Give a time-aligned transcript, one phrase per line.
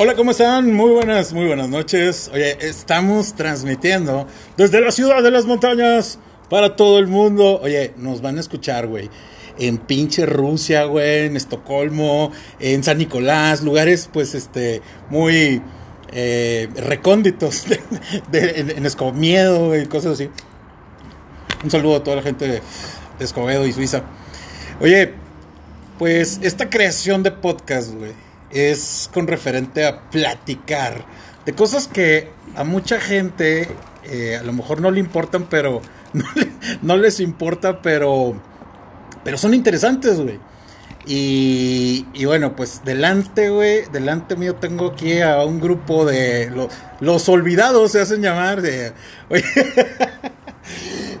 [0.00, 0.72] Hola, ¿cómo están?
[0.72, 2.30] Muy buenas, muy buenas noches.
[2.32, 7.58] Oye, estamos transmitiendo desde la ciudad de las montañas para todo el mundo.
[7.60, 9.10] Oye, nos van a escuchar, güey.
[9.58, 12.30] En pinche Rusia, güey, en Estocolmo,
[12.60, 15.60] en San Nicolás, lugares, pues, este, muy
[16.12, 17.64] eh, recónditos,
[18.32, 20.30] en, en Escomiedo y cosas así.
[21.64, 22.62] Un saludo a toda la gente de
[23.18, 24.04] Escobedo y Suiza.
[24.80, 25.12] Oye,
[25.98, 31.04] pues esta creación de podcast, güey, es con referente a platicar
[31.46, 33.68] de cosas que a mucha gente
[34.04, 35.80] eh, a lo mejor no le importan, pero
[36.12, 36.48] no, le-
[36.82, 38.34] no les importa, pero,
[39.24, 40.38] pero son interesantes, güey.
[41.06, 46.68] Y, y bueno, pues delante, güey, delante mío tengo aquí a un grupo de lo-
[47.00, 48.60] los olvidados, se hacen llamar.
[48.60, 48.92] De,
[49.30, 49.44] oye,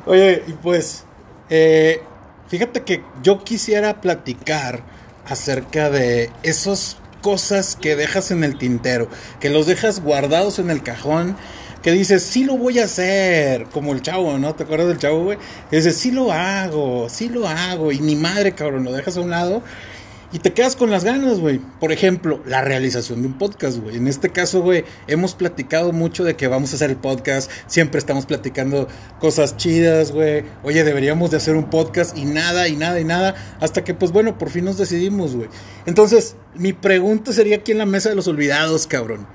[0.06, 1.04] Oye, y pues,
[1.50, 2.02] eh,
[2.48, 4.82] fíjate que yo quisiera platicar
[5.26, 6.96] acerca de esas
[7.28, 9.06] cosas que dejas en el tintero,
[9.38, 11.36] que los dejas guardados en el cajón,
[11.82, 14.54] que dices, sí lo voy a hacer, como el chavo, ¿no?
[14.54, 15.36] ¿Te acuerdas del chavo, güey?
[15.70, 19.28] Dices, sí lo hago, sí lo hago, y ni madre, cabrón, lo dejas a un
[19.28, 19.62] lado.
[20.30, 21.58] Y te quedas con las ganas, güey.
[21.80, 23.96] Por ejemplo, la realización de un podcast, güey.
[23.96, 27.50] En este caso, güey, hemos platicado mucho de que vamos a hacer el podcast.
[27.66, 28.88] Siempre estamos platicando
[29.20, 30.44] cosas chidas, güey.
[30.64, 33.36] Oye, deberíamos de hacer un podcast y nada, y nada, y nada.
[33.60, 35.48] Hasta que, pues bueno, por fin nos decidimos, güey.
[35.86, 39.26] Entonces, mi pregunta sería aquí en la mesa de los olvidados, cabrón.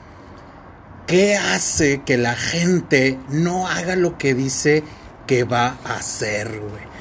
[1.07, 4.83] ¿Qué hace que la gente no haga lo que dice
[5.25, 6.92] que va a hacer, güey?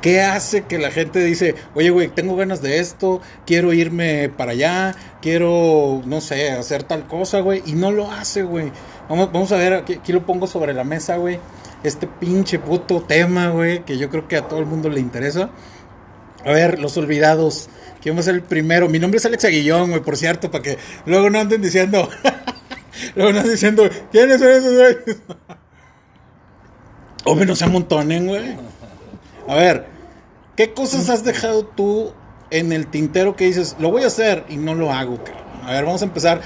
[0.00, 4.52] ¿Qué hace que la gente dice, oye, güey, tengo ganas de esto, quiero irme para
[4.52, 8.72] allá, quiero, no sé, hacer tal cosa, güey, y no lo hace, güey?
[9.10, 11.38] Vamos, vamos a ver, aquí, lo pongo sobre la mesa, güey,
[11.82, 15.50] este pinche puto tema, güey, que yo creo que a todo el mundo le interesa.
[16.46, 17.68] A ver, los olvidados.
[18.00, 18.88] ¿Quién va a ser el primero?
[18.88, 22.08] Mi nombre es Alex Aguillón, güey, por cierto, para que luego no anden diciendo.
[23.14, 24.96] luego no anden diciendo, ¿quiénes son esos, güey?
[27.24, 28.69] Hombre, no se amontonen, güey.
[29.48, 29.86] A ver,
[30.56, 32.12] ¿qué cosas has dejado tú
[32.50, 35.44] en el tintero que dices, lo voy a hacer y no lo hago, cabrón?
[35.64, 36.40] A ver, vamos a empezar.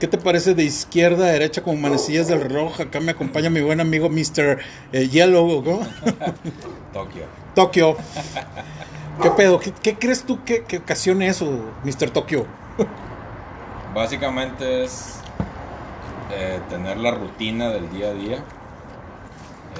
[0.00, 2.80] ¿Qué te parece de izquierda a derecha como manecillas del reloj?
[2.80, 4.58] Acá me acompaña mi buen amigo Mr.
[4.92, 5.78] eh, Yellow, ¿no?
[6.92, 7.24] Tokio.
[7.54, 7.96] Tokio.
[9.22, 9.60] ¿Qué pedo?
[9.60, 11.46] ¿Qué, qué crees tú que, que ocasione eso,
[11.84, 12.10] Mr.
[12.10, 12.46] Tokio?
[13.94, 15.20] Básicamente es
[16.32, 18.44] eh, tener la rutina del día a día.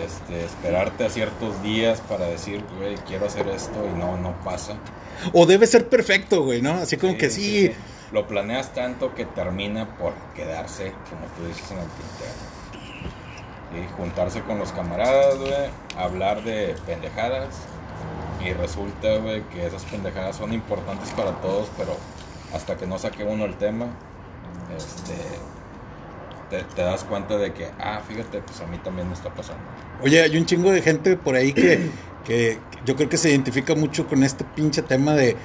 [0.05, 4.75] Este, esperarte a ciertos días para decir, güey, quiero hacer esto y no, no pasa.
[5.33, 6.75] O debe ser perfecto, güey, ¿no?
[6.75, 7.73] Así como que sí.
[8.13, 12.47] Lo planeas tanto que termina por quedarse, como tú dices, en el tintero.
[13.75, 15.53] Y juntarse con los camaradas, güey,
[15.97, 17.49] hablar de pendejadas.
[18.45, 21.97] Y resulta, güey, que esas pendejadas son importantes para todos, pero
[22.55, 23.87] hasta que no saque uno el tema,
[24.77, 25.15] este,
[26.51, 29.63] te, te das cuenta de que, ah, fíjate, pues a mí también me está pasando.
[30.03, 31.91] Oye, hay un chingo de gente por ahí que,
[32.25, 35.37] que yo creo que se identifica mucho con este pinche tema de,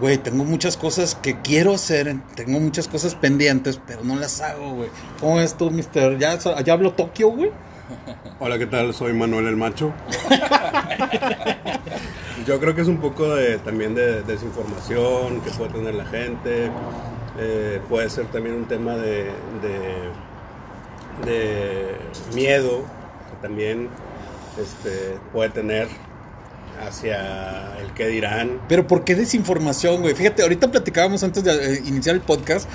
[0.00, 4.74] güey, tengo muchas cosas que quiero hacer, tengo muchas cosas pendientes, pero no las hago,
[4.74, 4.90] güey.
[5.20, 6.18] ¿Cómo es tú, mister?
[6.18, 7.50] ¿Ya, ya hablo Tokio, güey?
[8.40, 8.92] Hola, ¿qué tal?
[8.94, 9.92] Soy Manuel el Macho.
[12.46, 16.70] Yo creo que es un poco de, también de desinformación que puede tener la gente.
[17.38, 19.24] Eh, puede ser también un tema de,
[19.62, 19.94] de,
[21.24, 21.96] de
[22.34, 22.84] miedo
[23.30, 23.88] que también
[24.60, 25.88] este, puede tener
[26.80, 28.60] hacia el que dirán.
[28.68, 30.14] Pero ¿por qué desinformación, güey?
[30.14, 32.68] Fíjate, ahorita platicábamos antes de eh, iniciar el podcast.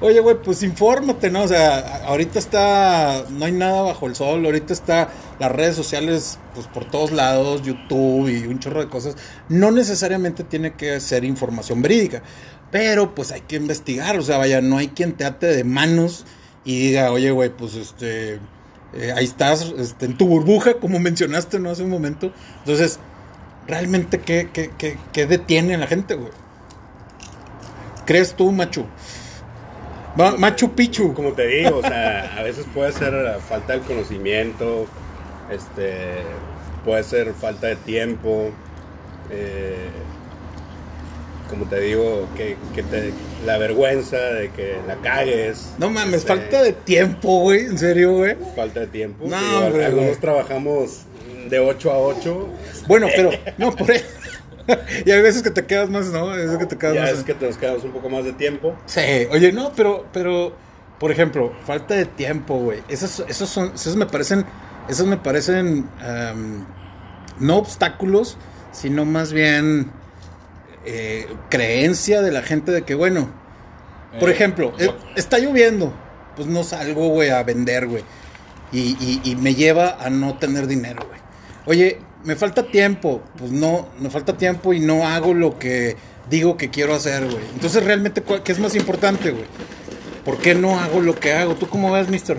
[0.00, 1.42] Oye, güey, pues infórmate, ¿no?
[1.42, 6.40] O sea, ahorita está, no hay nada bajo el sol, ahorita está las redes sociales,
[6.54, 9.16] pues por todos lados, YouTube y un chorro de cosas.
[9.48, 12.20] No necesariamente tiene que ser información verídica,
[12.72, 16.24] pero pues hay que investigar, o sea, vaya, no hay quien te ate de manos
[16.64, 18.34] y diga, oye, güey, pues este,
[18.94, 21.70] eh, ahí estás, este, en tu burbuja, como mencionaste, ¿no?
[21.70, 22.32] Hace un momento.
[22.60, 22.98] Entonces,
[23.66, 26.30] realmente qué, qué, qué, qué detiene a la gente, güey.
[28.06, 28.84] ¿Crees tú, Machu?
[30.16, 31.14] Ma- Machu Picchu.
[31.14, 33.14] Como te digo, o sea, a veces puede ser
[33.48, 34.86] falta de conocimiento,
[35.50, 36.22] este,
[36.84, 38.50] puede ser falta de tiempo,
[39.30, 39.88] eh,
[41.52, 43.12] como te digo, que, que te,
[43.44, 45.74] la vergüenza de que la cagues.
[45.76, 47.66] No mames, este, falta de tiempo, güey.
[47.66, 48.36] En serio, güey.
[48.56, 49.26] falta de tiempo.
[49.28, 50.20] No, Digo, hombre, algunos güey.
[50.20, 51.02] trabajamos
[51.50, 52.48] de 8 a 8.
[52.88, 54.06] Bueno, pero, no, por eso.
[55.04, 56.30] y hay veces que te quedas más, ¿no?
[56.30, 57.10] Hay veces que te quedas Ya más.
[57.10, 58.74] es que te nos quedamos un poco más de tiempo.
[58.86, 60.54] Sí, oye, no, pero, pero,
[60.98, 62.82] por ejemplo, falta de tiempo, güey.
[62.88, 64.46] Esos, esos son, esos me parecen,
[64.88, 65.86] esos me parecen,
[67.40, 68.38] no obstáculos,
[68.72, 69.90] sino más bien
[70.84, 73.40] eh, creencia de la gente de que, bueno,
[74.20, 75.90] Por Eh, ejemplo, yo- eh, está lloviendo.
[76.36, 78.04] Pues no salgo, güey, a vender, güey.
[78.70, 81.18] Y, y- y me lleva a no tener dinero, güey.
[81.64, 83.22] Oye, me falta tiempo.
[83.38, 85.96] Pues no, me falta tiempo y no hago lo que
[86.28, 87.42] digo que quiero hacer, güey.
[87.54, 89.46] Entonces, realmente, ¿cuál- ¿qué es más importante, güey?
[90.26, 91.54] ¿Por qué no hago lo que hago?
[91.54, 92.38] ¿Tú cómo ves, mister?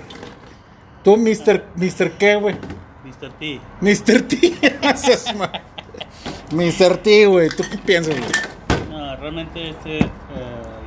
[1.03, 2.55] ¿Tú, mister, mister qué, güey?
[3.03, 3.33] Mr.
[3.39, 3.59] T.
[3.81, 4.21] Mr.
[4.27, 4.37] T.
[6.53, 6.97] Mr.
[6.97, 7.49] T, güey.
[7.49, 8.31] ¿Tú qué piensas, güey?
[8.91, 10.07] No, realmente este, eh,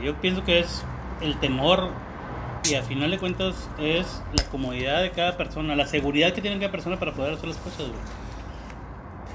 [0.04, 0.84] yo pienso que es
[1.20, 1.90] el temor
[2.68, 6.58] y a final de cuentas es la comodidad de cada persona, la seguridad que tiene
[6.58, 7.78] cada persona para poder hacer las cosas.
[7.88, 7.92] güey.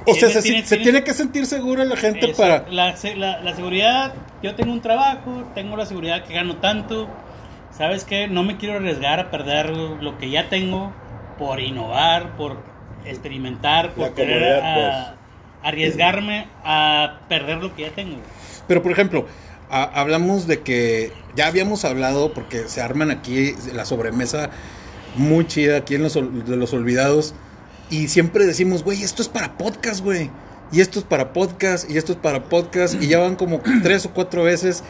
[0.07, 2.66] O sea, se, Tiene- se tiene- tiene que sentir segura la gente Eso, para...
[2.69, 7.07] la, se- la- la seguridad, yo tengo un trabajo, tengo la seguridad que gano tanto,
[7.72, 8.27] ¿sabes qué?
[8.27, 10.92] No me quiero arriesgar a perder lo que ya tengo
[11.38, 12.57] por innovar, por
[13.06, 15.16] experimentar, por La querer a-
[15.63, 18.18] arriesgarme a perder lo que ya tengo.
[18.68, 19.25] Pero, por ejemplo,
[19.69, 24.50] hablamos de que ya habíamos hablado, porque se arman aquí la sobremesa
[25.16, 27.34] muy chida aquí en los, de los olvidados,
[27.90, 30.30] y siempre decimos, güey, esto es para podcast, güey.
[30.72, 34.06] Y esto es para podcast, y esto es para podcast, y ya van como tres
[34.06, 34.84] o cuatro veces,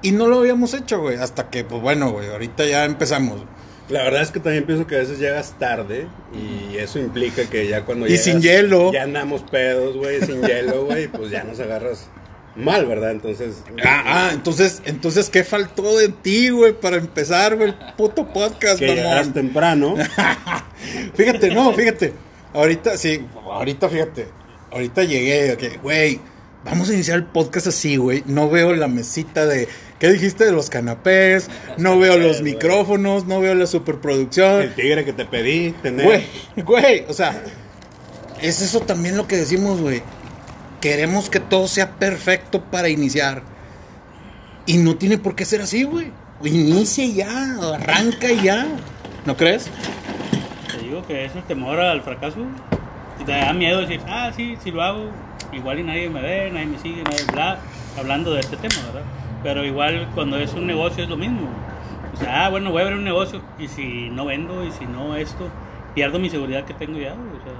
[0.00, 3.42] y no lo habíamos hecho, güey, hasta que, pues bueno, güey, ahorita ya empezamos.
[3.88, 7.68] La verdad es que también pienso que a veces llegas tarde y eso implica que
[7.68, 8.92] ya cuando Y llegas, sin hielo.
[8.92, 12.08] Ya andamos pedos, güey, sin hielo, güey, pues ya nos agarras
[12.56, 13.12] mal, ¿verdad?
[13.12, 13.62] Entonces...
[13.84, 18.78] Ah, ah, entonces, entonces, ¿qué faltó de ti, güey, para empezar, güey, el puto podcast,
[18.78, 19.94] Que llegas temprano.
[21.14, 22.12] Fíjate, no, fíjate.
[22.52, 24.26] Ahorita, sí, ahorita, fíjate.
[24.70, 26.20] Ahorita llegué, güey,
[26.64, 28.22] vamos a iniciar el podcast así, güey.
[28.26, 29.68] No veo la mesita de.
[29.98, 31.48] ¿Qué dijiste de los canapés?
[31.78, 34.62] No veo los micrófonos, no veo la superproducción.
[34.62, 36.04] El tigre que te pedí tener.
[36.04, 36.24] Güey,
[36.56, 37.42] güey, o sea,
[38.42, 40.02] es eso también lo que decimos, güey.
[40.82, 43.42] Queremos que todo sea perfecto para iniciar.
[44.66, 46.12] Y no tiene por qué ser así, güey.
[46.44, 48.66] Inicia y ya, arranca y ya.
[49.24, 49.70] ¿No crees?
[50.70, 52.44] Te digo que es el temor al fracaso.
[53.18, 55.10] Y te da miedo decir, ah, sí, si lo hago,
[55.52, 57.58] igual y nadie me ve, nadie me sigue, nadie bla,
[57.98, 59.02] hablando de este tema, ¿verdad?
[59.42, 61.48] Pero igual cuando es un negocio es lo mismo.
[62.14, 64.86] O sea, ah, bueno, voy a abrir un negocio y si no vendo y si
[64.86, 65.48] no esto,
[65.94, 67.52] pierdo mi seguridad que tengo ya, o sea,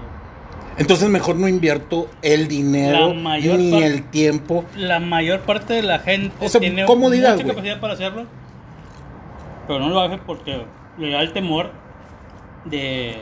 [0.79, 4.65] Entonces mejor no invierto el dinero mayor ni el tiempo.
[4.75, 8.25] la mayor parte de la gente O sea, tiene comodidad, mucha capacidad para hacerlo,
[9.67, 10.65] pero no lo hace porque
[10.99, 11.71] le da el temor
[12.65, 13.17] de,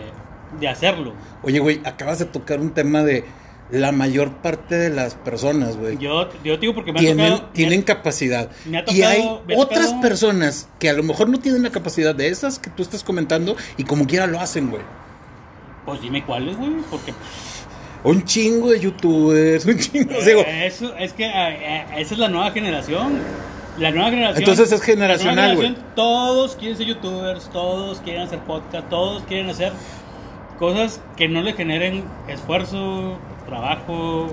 [0.60, 1.14] de hacerlo.
[1.42, 3.24] Oye, güey, acabas de tocar un tema de
[3.70, 5.96] la mayor parte de las personas, güey.
[5.98, 7.50] Yo, yo digo porque me ha Tienen, tocado...
[7.52, 8.50] tienen me- capacidad.
[8.66, 11.62] me ha y hay me ha otras tocado- personas que a lo mejor no tienen
[11.62, 14.82] la capacidad de esas que tú estás comentando y como quiera lo hacen, güey.
[15.86, 17.12] Pues dime cuáles, güey, porque...
[18.04, 20.12] Un chingo de youtubers, un chingo.
[20.24, 23.18] digo, Eh, Eso, es que eh, eh, esa es la nueva generación.
[23.78, 24.40] La nueva generación.
[24.42, 25.74] Entonces es generacional, güey.
[25.96, 29.72] Todos quieren ser youtubers, todos quieren hacer podcast, todos quieren hacer
[30.58, 34.28] cosas que no le generen esfuerzo, trabajo,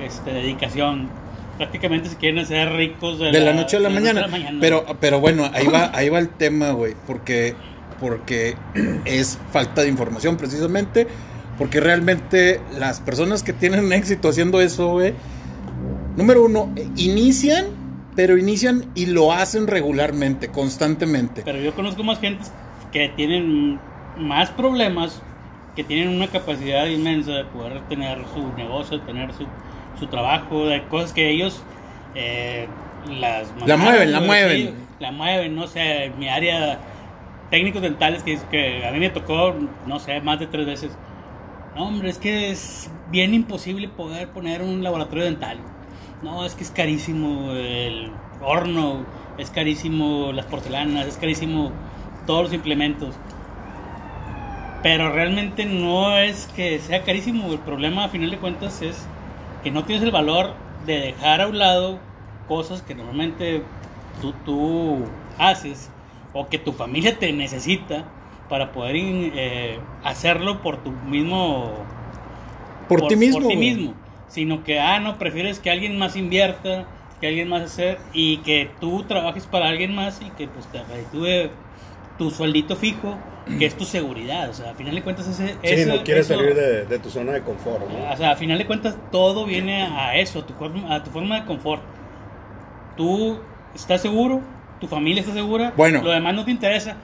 [0.00, 1.08] este, dedicación.
[1.56, 4.26] Prácticamente se quieren hacer ricos de, de la noche a la, mañana.
[4.26, 4.58] mañana.
[4.60, 6.94] Pero, pero bueno, ahí va, ahí va el tema, güey.
[7.06, 7.54] Porque,
[8.00, 8.56] porque
[9.04, 11.06] es falta de información, precisamente.
[11.58, 15.14] Porque realmente las personas que tienen éxito haciendo eso, güey.
[16.16, 17.66] Número uno, eh, inician,
[18.16, 21.42] pero inician y lo hacen regularmente, constantemente.
[21.44, 22.44] Pero yo conozco más gente
[22.92, 23.78] que tienen
[24.18, 25.22] más problemas,
[25.76, 29.46] que tienen una capacidad inmensa de poder tener su negocio, tener su,
[29.98, 31.62] su trabajo, de cosas que ellos
[32.14, 32.66] eh,
[33.08, 34.56] las La mueven, la mueven.
[34.68, 36.78] sí, la mueven, no sé, en mi área
[37.50, 39.54] técnicos dentales que, que a mí me tocó,
[39.86, 40.92] no sé, más de tres veces.
[41.74, 45.58] No, hombre, es que es bien imposible poder poner un laboratorio dental.
[46.22, 48.10] No, es que es carísimo el
[48.42, 49.04] horno,
[49.38, 51.72] es carísimo las porcelanas, es carísimo
[52.26, 53.14] todos los implementos.
[54.82, 59.06] Pero realmente no es que sea carísimo, el problema a final de cuentas es
[59.62, 60.54] que no tienes el valor
[60.86, 61.98] de dejar a un lado
[62.48, 63.62] cosas que normalmente
[64.20, 65.04] tú, tú
[65.38, 65.90] haces
[66.32, 68.04] o que tu familia te necesita
[68.48, 71.70] para poder eh, hacerlo por tu mismo
[72.88, 73.40] Por, ti mismo.
[73.40, 73.94] por ti mismo,
[74.28, 76.86] sino que, ah, no, prefieres que alguien más invierta,
[77.20, 80.82] que alguien más hacer y que tú trabajes para alguien más y que pues te
[80.82, 81.50] reditúe
[82.18, 83.16] tu sueldito fijo,
[83.58, 85.56] que es tu seguridad, o sea, a final de cuentas ese...
[85.64, 88.12] Sí, no quieres eso- salir de, de tu zona de confort, ¿no?
[88.12, 91.10] o sea, a final de cuentas todo viene a eso, a tu, forma- a tu
[91.10, 91.82] forma de confort.
[92.96, 93.38] Tú
[93.74, 94.40] estás seguro,
[94.80, 96.02] tu familia está segura, Bueno.
[96.02, 96.96] lo demás no te interesa,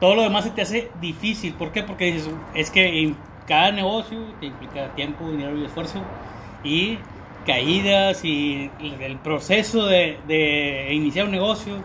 [0.00, 1.54] todo lo demás se te hace difícil.
[1.54, 1.82] ¿Por qué?
[1.82, 6.00] Porque dices, es que en cada negocio te implica tiempo, dinero y esfuerzo
[6.64, 6.98] y
[7.46, 11.76] caídas y el el proceso de, de iniciar un negocio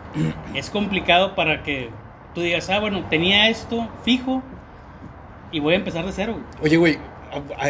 [0.54, 1.90] es complicado para que
[2.34, 4.42] tú digas, ah, bueno, tenía esto fijo
[5.52, 6.34] y voy a empezar de cero.
[6.34, 6.46] güey.
[6.64, 7.00] Oye, güey,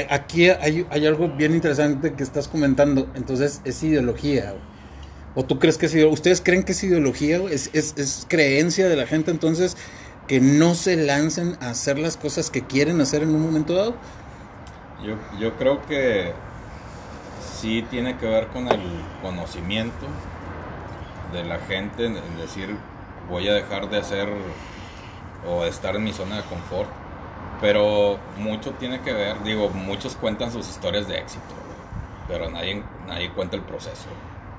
[0.10, 3.10] aquí hay, hay algo bien interesante que estás comentando.
[3.16, 4.52] Entonces, es ideología.
[4.52, 4.74] güey.
[5.36, 6.14] ¿O tú crees que es ideología?
[6.14, 7.40] ¿Ustedes creen que es ideología?
[7.40, 7.54] güey?
[7.54, 9.78] ¿Es, es, es creencia de la gente entonces
[10.28, 13.96] que no se lancen a hacer las cosas que quieren hacer en un momento dado?
[15.04, 16.32] Yo, yo creo que
[17.60, 18.80] sí tiene que ver con el
[19.22, 20.08] conocimiento
[21.34, 22.78] de la gente, en en decir
[23.30, 24.28] voy a dejar de hacer
[25.48, 26.90] o de estar en mi zona de confort,
[27.62, 31.78] pero mucho tiene que ver, digo, muchos cuentan sus historias de éxito, güey,
[32.28, 34.08] pero nadie, nadie cuenta el proceso.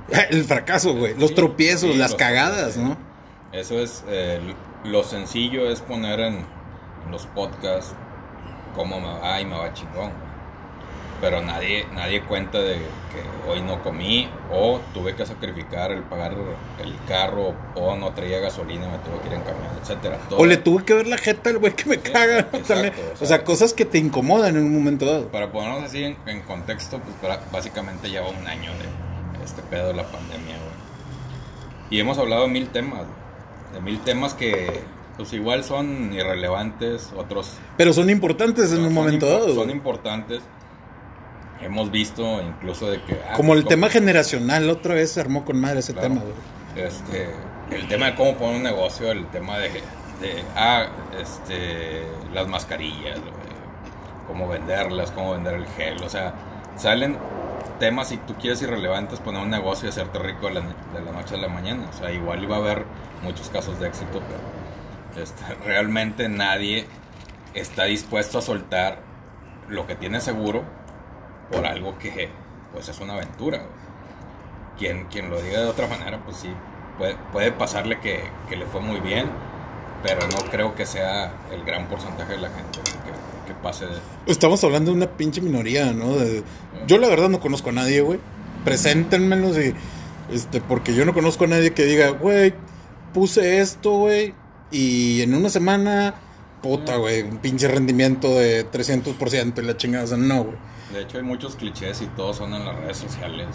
[0.30, 1.14] El fracaso, güey.
[1.18, 2.76] Los Sí, tropiezos, sí, las los- cagadas.
[2.76, 2.96] ¿no?
[3.52, 4.38] Eso es, eh,
[4.84, 7.94] lo sencillo es poner en, en los podcasts
[8.74, 10.10] cómo me va y me va chingón.
[11.20, 16.34] Pero nadie, nadie cuenta de que hoy no comí o tuve que sacrificar el pagar
[16.82, 20.18] el carro o no traía gasolina me tuve que ir en camión, etcétera.
[20.28, 22.40] Todo O le tuve que ver la jeta al güey que me caga.
[22.40, 22.92] exacto, también.
[23.20, 25.28] o O sea- cosas que te incomodan en un momento dado.
[25.28, 29.88] Para ponernos así en, en contexto, pues pra- básicamente lleva un año de este pedo
[29.88, 30.74] de la pandemia, güey.
[31.90, 33.02] Y hemos hablado de mil temas,
[33.72, 34.80] de mil temas que
[35.16, 39.54] pues igual son irrelevantes, otros Pero son importantes en un momento impo- dado.
[39.54, 40.42] Son importantes.
[41.60, 43.14] Hemos visto incluso de que...
[43.28, 46.08] ah, Como el cómo- tema generacional, otra vez se armó con madre ese Claro.
[46.08, 46.86] tema, güey.
[46.86, 47.28] Este,
[47.70, 50.86] el tema de cómo poner un negocio, el tema de, de ah,
[51.20, 53.32] este, las mascarillas, güey,
[54.26, 56.34] cómo venderlas, cómo vender el gel, o sea,
[56.76, 57.16] salen
[57.78, 61.12] temas si tú quieres irrelevantes poner un negocio y hacerte rico de la, de la
[61.12, 62.84] noche a la mañana, o sea, igual iba a haber
[63.22, 64.20] muchos casos de éxito,
[65.14, 66.86] pero este, realmente nadie
[67.54, 68.98] está dispuesto a soltar
[69.68, 70.64] lo que tiene seguro
[71.50, 72.28] por algo que
[72.72, 73.62] pues es una aventura.
[74.78, 76.48] quien, quien lo diga de otra manera, pues sí,
[76.98, 79.26] puede, puede pasarle que, que le fue muy bien,
[80.02, 82.80] pero no creo que sea el gran porcentaje de la gente
[83.46, 83.98] que, pase de...
[84.26, 86.16] Estamos hablando de una pinche minoría, ¿no?
[86.86, 88.18] Yo la verdad no conozco a nadie, güey.
[88.64, 89.74] Preséntenmelos y...
[90.30, 92.54] Este, porque yo no conozco a nadie que diga, güey,
[93.12, 94.34] puse esto, güey,
[94.70, 96.14] y en una semana,
[96.64, 100.56] puta, güey, un pinche rendimiento de 300% y la chingada, o no, güey.
[100.94, 103.48] De hecho hay muchos clichés y todos son en las redes sociales,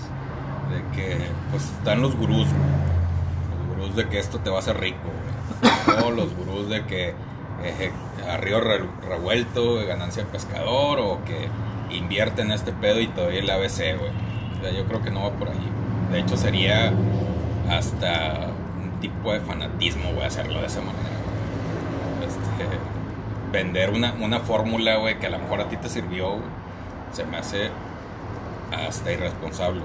[0.70, 1.18] de que
[1.50, 3.68] pues están los gurús, güey.
[3.68, 5.00] los gurús de que esto te va a hacer rico,
[5.88, 6.16] güey.
[6.16, 7.16] los gurús de que
[7.64, 7.92] eh,
[9.08, 11.48] revuelto, ganancia pescador, o que
[11.96, 14.12] invierte en este pedo y doy el ABC, güey.
[14.56, 15.68] O sea, yo creo que no va por ahí.
[16.12, 16.94] De hecho sería
[17.72, 21.10] hasta un tipo de fanatismo, güey, hacerlo de esa manera.
[22.22, 22.89] Este,
[23.52, 26.44] vender una, una fórmula, güey, que a lo mejor a ti te sirvió, güey,
[27.14, 27.70] se me hace
[28.72, 29.82] hasta irresponsable.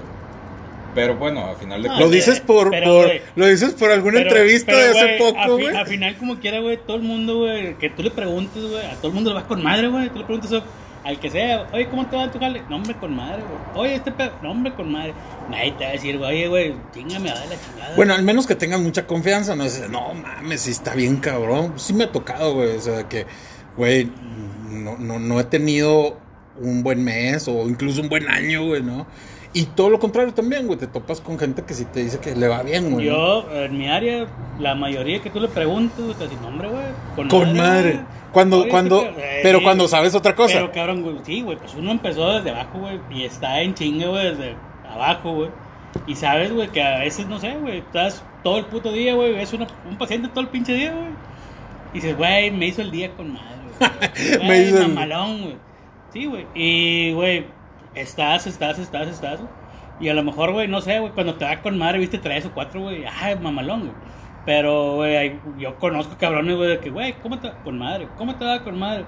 [0.93, 3.91] Pero bueno, al final de No, Lo cuentas, dices por, pero, por lo dices por
[3.91, 5.75] alguna Pero- entrevista pero, de hace poco, a fi- güey.
[5.75, 8.95] Al final, como quiera, güey, todo el mundo, güey, que tú le preguntes, güey, a
[8.95, 10.09] todo el mundo le vas con madre, güey.
[10.09, 10.63] Tú le preguntas a-
[11.07, 12.63] al que sea, oye, ¿cómo te va en tu jale?
[12.69, 13.85] No, hombre, con madre, güey.
[13.87, 15.13] Oye, este pedo, no, hombre, con madre.
[15.49, 17.95] Nadie te va a decir, güey, oye, güey, chingame, va de la chingada.
[17.97, 21.73] Bueno, al menos que tengan mucha confianza, no es, no mames, sí está bien cabrón.
[21.75, 23.27] Sí me ha tocado, güey, o sea, que,
[23.77, 24.09] güey,
[24.69, 26.17] no, no, no he tenido
[26.59, 29.05] un buen mes o incluso un buen año, güey, ¿no?
[29.53, 32.35] Y todo lo contrario también, güey, te topas con gente que sí te dice que
[32.35, 33.05] le va bien, güey.
[33.05, 34.27] Yo, en mi área,
[34.59, 36.83] la mayoría que tú le preguntas, güey, te dicen, hombre, güey,
[37.15, 38.01] con, Con madre.
[38.33, 40.55] Cuando, Oye, cuando, pe- pero eh, cuando sabes otra cosa.
[40.55, 44.07] Pero cabrón, güey, sí, güey, pues uno empezó desde abajo, güey, y está en chinga,
[44.07, 44.55] güey, desde
[44.89, 45.49] abajo, güey.
[46.05, 49.33] Y sabes, güey, que a veces, no sé, güey, estás todo el puto día, güey,
[49.35, 51.07] ves una- un paciente todo el pinche día, güey.
[51.93, 53.55] Y dices, güey, me hizo el día con madre.
[54.43, 55.57] Me mamalón, güey.
[56.11, 56.47] Sí, güey.
[56.53, 57.45] Y, güey,
[57.93, 59.39] estás, estás, estás, estás.
[59.99, 62.45] Y a lo mejor, güey, no sé, güey, cuando te va con madre, viste tres
[62.45, 63.93] o cuatro, güey, ah, mamalón, güey.
[64.45, 68.07] Pero, güey, yo conozco cabrones, güey, de que, güey, ¿cómo te va con madre?
[68.17, 69.05] ¿Cómo te va con madre?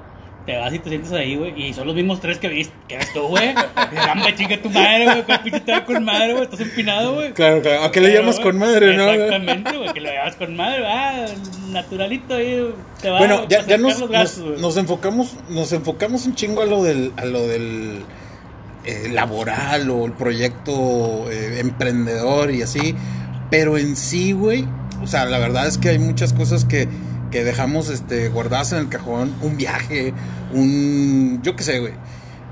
[0.47, 2.95] Te vas y te sientes ahí, güey, y son los mismos tres que viste, que
[2.95, 3.53] ves tú, güey.
[3.93, 6.43] Dame chica tu madre, güey, ¿cuál pinche te va con madre, güey?
[6.45, 7.33] Estás empinado, güey.
[7.33, 7.83] Claro, claro.
[7.83, 9.11] ¿A qué le llamas con madre, no?
[9.11, 11.25] Exactamente, güey, que lo llamas con madre, ah,
[11.67, 15.73] naturalito ahí, te va Bueno, ya, a ya nos, los gastos, nos, nos enfocamos, nos
[15.73, 18.05] enfocamos un chingo a lo del, a lo del
[18.85, 22.95] eh, laboral o el proyecto eh, emprendedor y así,
[23.51, 24.65] pero en sí, güey,
[25.03, 26.87] o sea, la verdad es que hay muchas cosas que,
[27.31, 30.13] que dejamos este, guardadas en el cajón, un viaje,
[30.53, 31.93] un, yo qué sé, güey,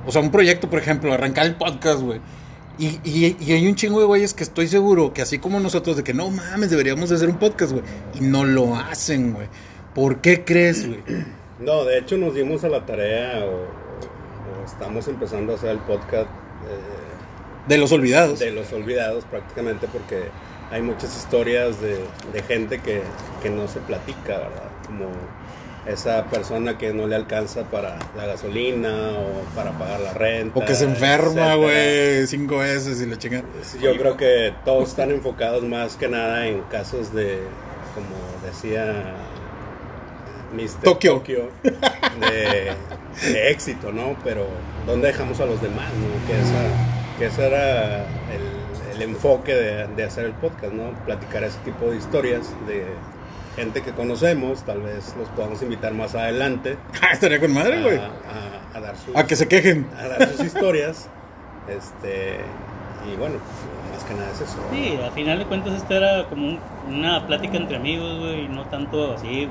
[0.06, 2.20] o sea, un proyecto, por ejemplo, arrancar el podcast, güey.
[2.78, 5.96] Y, y, y hay un chingo de güeyes que estoy seguro que así como nosotros
[5.96, 7.84] de que no mames, deberíamos de hacer un podcast, güey.
[8.16, 9.48] Y no lo hacen, güey.
[9.94, 11.00] ¿Por qué crees, güey?
[11.60, 15.78] No, de hecho nos dimos a la tarea o, o estamos empezando a hacer el
[15.80, 18.40] podcast eh, De los olvidados.
[18.40, 20.26] de los olvidados prácticamente porque
[20.72, 22.04] hay muchas historias de,
[22.34, 23.02] de gente que,
[23.42, 24.70] que no se platica, ¿verdad?
[24.86, 25.10] Como
[25.88, 30.60] esa persona que no le alcanza para la gasolina o para pagar la renta.
[30.60, 33.44] O que se enferma, güey, cinco veces y le chingan.
[33.82, 37.40] Yo creo que todos están enfocados más que nada en casos de,
[37.94, 39.14] como decía
[40.54, 40.84] Mr.
[40.84, 41.50] Tokio.
[41.64, 42.72] de,
[43.32, 44.16] de éxito, ¿no?
[44.24, 44.48] Pero
[44.88, 46.28] ¿dónde dejamos a los demás, no?
[46.28, 48.00] Que, esa, que ese era
[48.34, 48.55] el,
[48.96, 50.92] el enfoque de, de hacer el podcast, ¿no?
[51.06, 52.86] Platicar ese tipo de historias de
[53.56, 57.98] gente que conocemos, tal vez los podamos invitar más adelante Ah, estaría con madre, güey.
[57.98, 59.88] a, a- a dar sus A que se quejen.
[59.98, 61.08] a dar sus historias.
[61.70, 62.40] Este,
[63.12, 63.36] y bueno,
[63.94, 64.58] más que nada es eso.
[64.72, 66.60] Sí, al final de cuentas esto era como un-
[66.90, 69.48] una plática entre amigos, güey, no tanto así.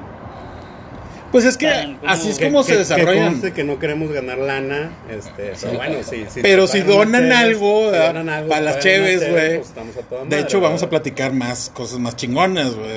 [1.35, 3.41] Pues es que como- así es como que- se Que, desarrollan.
[3.53, 8.61] que no queremos ganar lana, este, pero bueno, sí, sí, Pero si donan algo, para
[8.61, 9.57] las cheves, güey.
[9.59, 9.83] pues De
[10.27, 12.89] madre, hecho, vamos a platicar más cosas más chingonas, güey.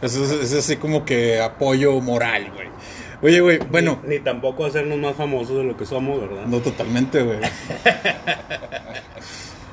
[0.00, 2.68] Eso es, es así como que apoyo moral, güey.
[3.22, 6.46] Oye, güey, bueno, Ni, ni tampoco hacernos más famosos de lo que somos, ¿verdad?
[6.46, 7.40] no totalmente, güey.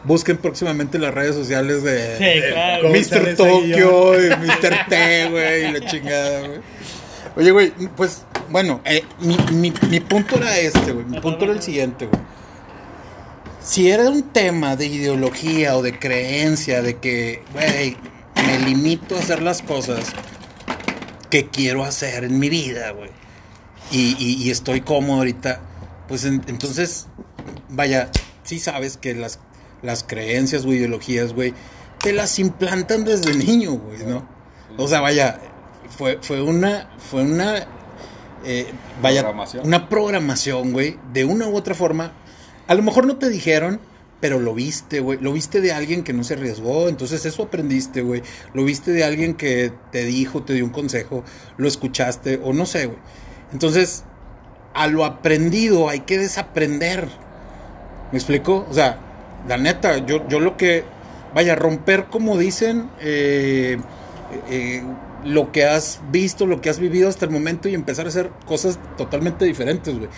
[0.04, 2.90] Busquen próximamente las redes sociales de Sí, claro.
[2.90, 3.36] Mr.
[3.36, 4.86] Tokio y Mr.
[4.90, 6.60] T, güey, y la chingada, güey.
[7.38, 11.06] Oye, güey, pues, bueno, eh, mi, mi, mi punto era este, güey.
[11.06, 12.20] Mi punto era el siguiente, güey.
[13.62, 17.96] Si era un tema de ideología o de creencia, de que, güey,
[18.46, 20.00] me limito a hacer las cosas
[21.30, 23.10] que quiero hacer en mi vida, güey.
[23.92, 25.62] Y, y- y estoy cómodo ahorita,
[26.08, 27.08] pues en- entonces,
[27.70, 28.10] vaya,
[28.44, 29.40] sí sabes que las,
[29.82, 31.54] las creencias o ideologías, güey,
[32.00, 34.28] te las implantan desde niño, güey, ¿no?
[34.78, 35.40] O sea, vaya,
[35.90, 37.68] fue, fue una, fue una,
[38.46, 38.68] eh,
[39.02, 39.66] vaya, Programación.
[39.66, 42.12] una programación, güey, de una u otra forma.
[42.68, 43.80] A lo mejor no te dijeron,
[44.20, 45.20] pero lo viste, güey.
[45.22, 48.24] Lo viste de alguien que no se arriesgó, entonces eso aprendiste, güey.
[48.54, 51.24] Lo viste de alguien que te dijo, te dio un consejo,
[51.58, 53.00] lo escuchaste, o no sé, güey.
[53.54, 54.04] Entonces,
[54.74, 57.08] a lo aprendido hay que desaprender.
[58.12, 58.66] ¿Me explico?
[58.70, 59.00] O sea,
[59.48, 60.84] la neta, yo, yo lo que,
[61.34, 63.78] vaya, romper, como dicen, eh,
[64.50, 64.84] eh,
[65.28, 68.32] lo que has visto, lo que has vivido hasta el momento y empezar a hacer
[68.46, 70.10] cosas totalmente diferentes, güey.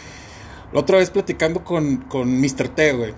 [0.71, 2.69] La otra vez platicando con, con Mr.
[2.69, 3.13] T, güey.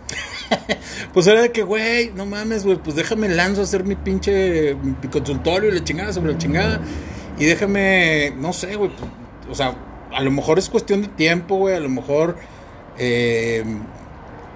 [1.14, 4.76] pues era de que, güey, no mames, güey, pues déjame lanzo a hacer mi pinche
[4.76, 6.82] mi consultorio y la chingada sobre la chingada.
[7.38, 8.92] Y déjame, no sé, güey,
[9.50, 9.76] o sea,
[10.14, 12.38] a lo mejor es cuestión de tiempo, güey, a lo mejor,
[12.98, 13.66] eh,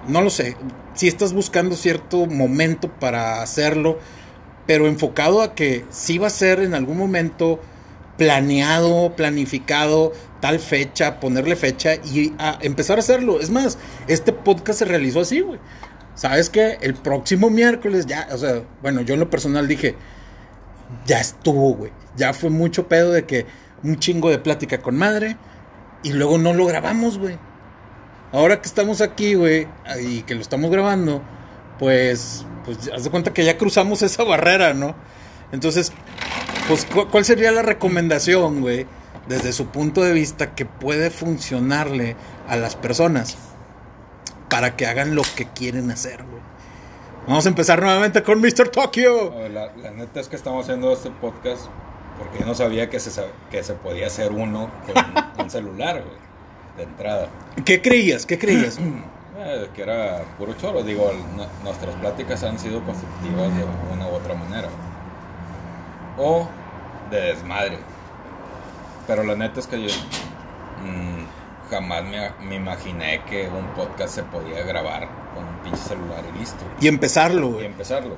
[0.08, 0.56] no lo sé,
[0.94, 3.98] si estás buscando cierto momento para hacerlo,
[4.66, 7.60] pero enfocado a que sí va a ser en algún momento
[8.16, 13.40] planeado, planificado, tal fecha, ponerle fecha y empezar a hacerlo.
[13.40, 15.60] Es más, este podcast se realizó así, güey.
[16.14, 16.78] ¿Sabes qué?
[16.80, 19.96] El próximo miércoles ya, o sea, bueno, yo en lo personal dije,
[21.04, 21.92] ya estuvo, güey.
[22.16, 23.44] Ya fue mucho pedo de que
[23.82, 25.36] un chingo de plática con madre
[26.02, 27.38] y luego no lo grabamos, güey.
[28.32, 29.68] Ahora que estamos aquí, güey,
[30.02, 31.22] y que lo estamos grabando,
[31.78, 34.94] pues, pues haz de cuenta que ya cruzamos esa barrera, ¿no?
[35.52, 35.92] Entonces,
[36.68, 38.86] pues, ¿cu- ¿cuál sería la recomendación, güey?
[39.28, 42.16] Desde su punto de vista que puede funcionarle
[42.48, 43.36] a las personas
[44.50, 46.42] para que hagan lo que quieren hacer, güey.
[47.26, 48.68] Vamos a empezar nuevamente con Mr.
[48.68, 49.32] Tokyo.
[49.48, 51.62] La, la neta es que estamos haciendo este podcast
[52.18, 53.10] porque yo no sabía que se,
[53.50, 56.16] que se podía hacer uno con un celular, güey,
[56.76, 57.28] de entrada.
[57.64, 58.26] ¿Qué creías?
[58.26, 58.78] ¿Qué creías?
[59.38, 60.82] Eh, que era puro choro.
[60.82, 64.68] Digo, nu- nuestras pláticas han sido constructivas de una u otra manera.
[66.18, 66.48] O
[67.10, 67.78] de desmadre.
[69.06, 69.88] Pero la neta es que yo
[70.84, 76.22] mm, jamás me, me imaginé que un podcast se podía grabar con un pinche celular
[76.34, 76.64] y listo.
[76.80, 77.66] Y empezarlo, Y güey.
[77.66, 78.16] empezarlo.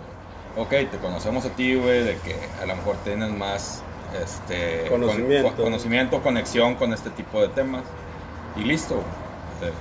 [0.57, 3.83] Ok, te conocemos a ti, güey, de que a lo mejor tienes más
[4.23, 5.49] este, con- Conocimiento.
[5.55, 7.83] con- conocimiento, conexión con este tipo de temas.
[8.57, 8.95] Y listo.
[8.95, 9.73] güey.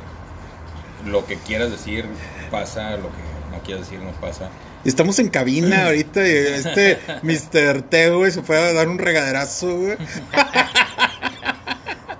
[1.06, 2.06] Lo que quieras decir
[2.52, 4.50] pasa, lo que no quieras decir no pasa.
[4.84, 7.82] Estamos en cabina ahorita y este Mr.
[7.84, 9.98] T, güey, se fue a dar un regaderazo, güey.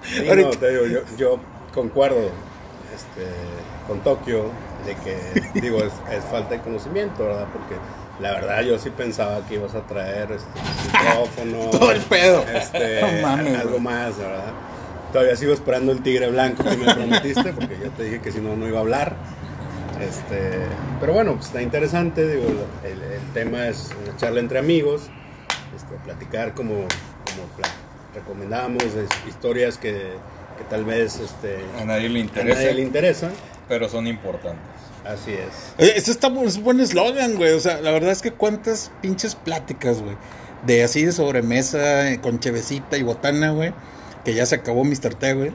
[0.04, 1.40] Sí, no, te digo, yo, yo
[1.74, 2.32] concuerdo
[2.96, 3.28] este,
[3.88, 4.52] con Tokio
[4.86, 7.48] de que, digo, es, es falta de conocimiento, ¿verdad?
[7.52, 7.76] Porque
[8.20, 10.50] la verdad yo sí pensaba que ibas a traer este,
[10.98, 11.70] micrófono.
[11.70, 12.44] Todo el pedo.
[12.44, 14.54] Este, No mames, algo más, ¿verdad?
[15.12, 18.40] Todavía sigo esperando el tigre blanco que me prometiste, porque yo te dije que si
[18.42, 19.16] no, no iba a hablar.
[20.02, 20.52] Este,
[21.00, 22.48] pero bueno, pues está interesante, digo,
[22.84, 25.10] el, el tema es una charla entre amigos,
[25.76, 27.48] este, platicar como, como
[28.14, 32.60] recomendamos es- historias que, que tal vez este, A nadie le a interesa.
[32.60, 33.30] nadie le interesa.
[33.68, 34.62] pero son importantes.
[35.06, 35.74] Así es.
[35.80, 37.54] Oye, Ese está es un buen eslogan, güey.
[37.54, 40.16] O sea, la verdad es que cuántas pinches pláticas, güey.
[40.66, 43.74] De así de sobremesa, con chevecita y botana, güey.
[44.28, 45.16] Que ya se acabó Mr.
[45.16, 45.54] T, güey.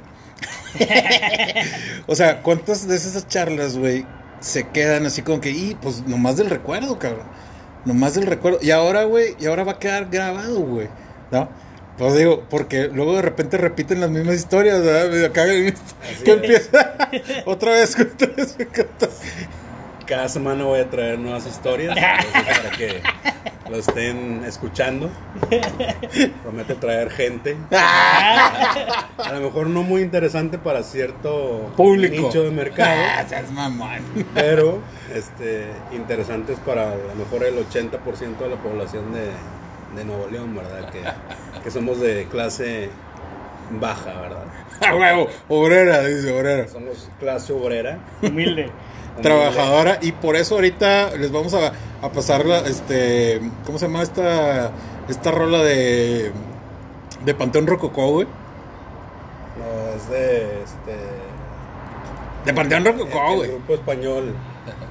[2.06, 4.06] o sea, cuántas de esas charlas, güey,
[4.40, 7.26] se quedan así como que, y pues nomás del recuerdo, cabrón.
[7.84, 8.60] Nomás del recuerdo.
[8.62, 10.88] Y ahora, güey, y ahora va a quedar grabado, güey.
[11.30, 11.50] ¿No?
[11.98, 15.22] Pues digo, porque luego de repente repiten las mismas historias, ¿verdad?
[15.22, 15.44] Acá,
[16.24, 16.96] que empieza
[17.44, 19.20] otra vez, otra vez, otra vez.
[20.06, 23.00] Cada semana voy a traer nuevas historias para que
[23.70, 25.10] lo estén escuchando.
[26.42, 27.56] Prometo traer gente.
[27.70, 32.14] A lo mejor no muy interesante para cierto Público.
[32.26, 33.24] nicho de mercado, Ah,
[34.34, 34.80] pero
[35.14, 39.30] este, interesantes para a lo mejor el 80% de la población de,
[39.96, 40.90] de Nuevo León, ¿verdad?
[40.90, 41.00] Que,
[41.62, 42.90] que somos de clase
[43.80, 44.44] baja, ¿verdad?
[44.88, 46.68] A huevo, obrera, dice obrera.
[46.68, 47.98] Somos clase obrera.
[48.22, 48.70] Humilde.
[49.22, 49.98] Trabajadora.
[50.00, 54.70] Y por eso ahorita les vamos a, a pasar la, este, ¿cómo se llama esta,
[55.08, 56.32] esta rola de,
[57.24, 58.26] de Panteón Rococó, güey?
[59.58, 60.96] No, es de este.
[62.46, 63.48] De Panteón el- Rococó, el güey.
[63.50, 64.34] grupo español.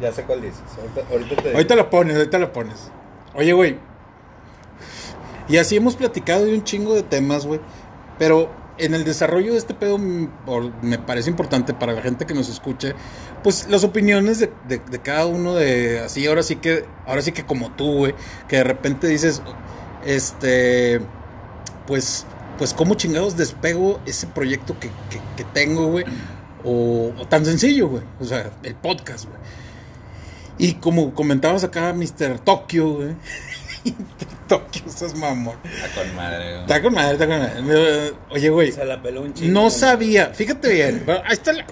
[0.00, 0.60] Ya sé cuál dices.
[0.78, 2.90] Ahorita, ahorita te Ahorita lo pones, ahorita lo pones.
[3.34, 3.78] Oye, güey.
[5.48, 7.60] Y así hemos platicado de un chingo de temas, güey.
[8.18, 10.28] Pero en el desarrollo de este pedo mm,
[10.82, 12.94] me parece importante para la gente que nos escuche,
[13.42, 17.32] pues las opiniones de, de- de cada uno de así, ahora sí que, ahora sí
[17.32, 18.14] que como tú, güey,
[18.48, 19.40] que de repente dices,
[20.04, 21.00] este,
[21.86, 22.26] pues,
[22.58, 26.04] pues cómo chingados despego ese proyecto que, que- que tengo, güey,
[26.64, 29.38] o, o tan sencillo, güey, o sea, el podcast, güey.
[30.58, 32.38] Y como comentabas acá, Mr.
[32.38, 33.08] Tokio, güey.
[34.48, 35.56] Tokio, estás mamón.
[35.64, 36.60] Está con madre, güey.
[36.62, 38.12] Está con madre, está con madre.
[38.30, 38.72] Oye, güey.
[38.72, 39.52] Se la peló un chingo.
[39.52, 41.04] No sabía, fíjate bien.
[41.08, 41.66] Ahí está la-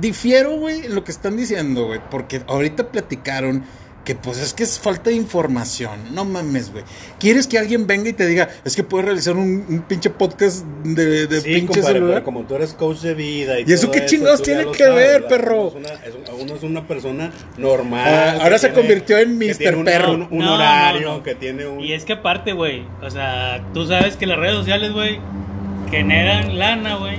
[0.00, 2.00] Difiero, güey, en lo que están diciendo, güey.
[2.10, 3.64] Porque ahorita platicaron
[4.08, 6.14] que, pues, es que es falta de información.
[6.14, 6.82] No mames, güey.
[7.20, 10.64] ¿Quieres que alguien venga y te diga, es que puedes realizar un, un pinche podcast
[10.82, 12.14] de, de Sí, pinche compadre, celular?
[12.14, 14.84] pero como tú eres coach de vida y, ¿Y eso todo qué chingados tiene que
[14.88, 15.28] ver, ¿verdad?
[15.28, 15.62] perro?
[15.68, 18.02] Uno es una, es uno es una persona normal.
[18.08, 19.56] Ah, ahora se convirtió en que Mr.
[19.58, 20.12] tiene un- Perro.
[20.14, 21.22] Un, un No, horario, no, no.
[21.22, 21.80] que tiene un...
[21.80, 25.20] Y es que aparte, güey, o sea, tú sabes que las redes sociales, güey,
[25.90, 27.18] generan lana, güey.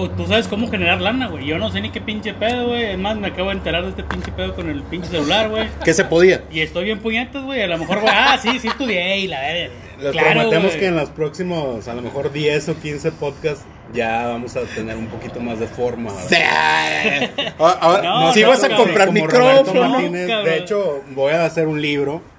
[0.00, 1.44] O tú sabes cómo generar lana, güey.
[1.44, 2.84] Yo no sé ni qué pinche pedo, güey.
[2.92, 5.66] Es más, me acabo de enterar de este pinche pedo con el pinche celular, güey.
[5.84, 6.42] Que se podía.
[6.52, 7.62] Y estoy bien puñetas, güey.
[7.62, 9.74] A lo mejor, güey, ah, sí, sí estudié y la verga.
[10.00, 10.78] Les Claro, prometemos güey.
[10.78, 14.96] que en los próximos, a lo mejor 10 o 15 podcasts, ya vamos a tener
[14.96, 16.12] un poquito más de forma.
[16.30, 17.54] ¿verdad?
[17.58, 19.88] Ahora, ahora, No, sí no, vas a comprar micrófono.
[19.88, 22.22] Martínez, de hecho, voy a hacer un libro.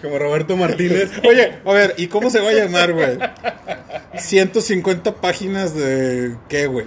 [0.00, 1.10] Como Roberto Martínez.
[1.28, 3.18] Oye, a ver, ¿y cómo se va a llamar, güey?
[4.16, 6.86] 150 páginas de qué, güey.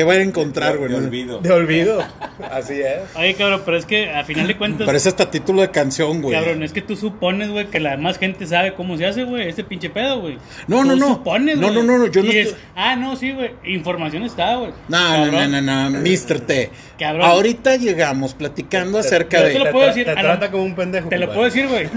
[0.00, 0.90] ¿Qué van a encontrar, güey?
[0.90, 1.40] De olvido.
[1.40, 2.02] De olvido.
[2.50, 3.00] Así es.
[3.16, 6.34] Oye, cabrón, pero es que a final de cuentas, Parece hasta título de canción, güey.
[6.34, 9.46] cabrón, es que tú supones, güey, que la demás gente sabe cómo se hace, güey,
[9.46, 10.38] este pinche pedo, güey.
[10.68, 11.08] No, no, no.
[11.08, 11.74] supones, No, güey.
[11.76, 13.50] no, no, no, yo no Y es, estoy- Ah, no, sí, güey.
[13.64, 14.72] Información está, güey.
[14.88, 16.40] No, no, no, no, no, Mr.
[16.40, 16.70] T.
[16.98, 17.26] Cabrón.
[17.26, 19.52] Ahorita llegamos platicando acerca yo de...
[19.52, 21.08] te lo Te, puedo decir, te lo- como un pendejo.
[21.10, 21.88] Te lo puedo decir, güey.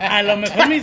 [0.00, 0.82] A lo mejor mis.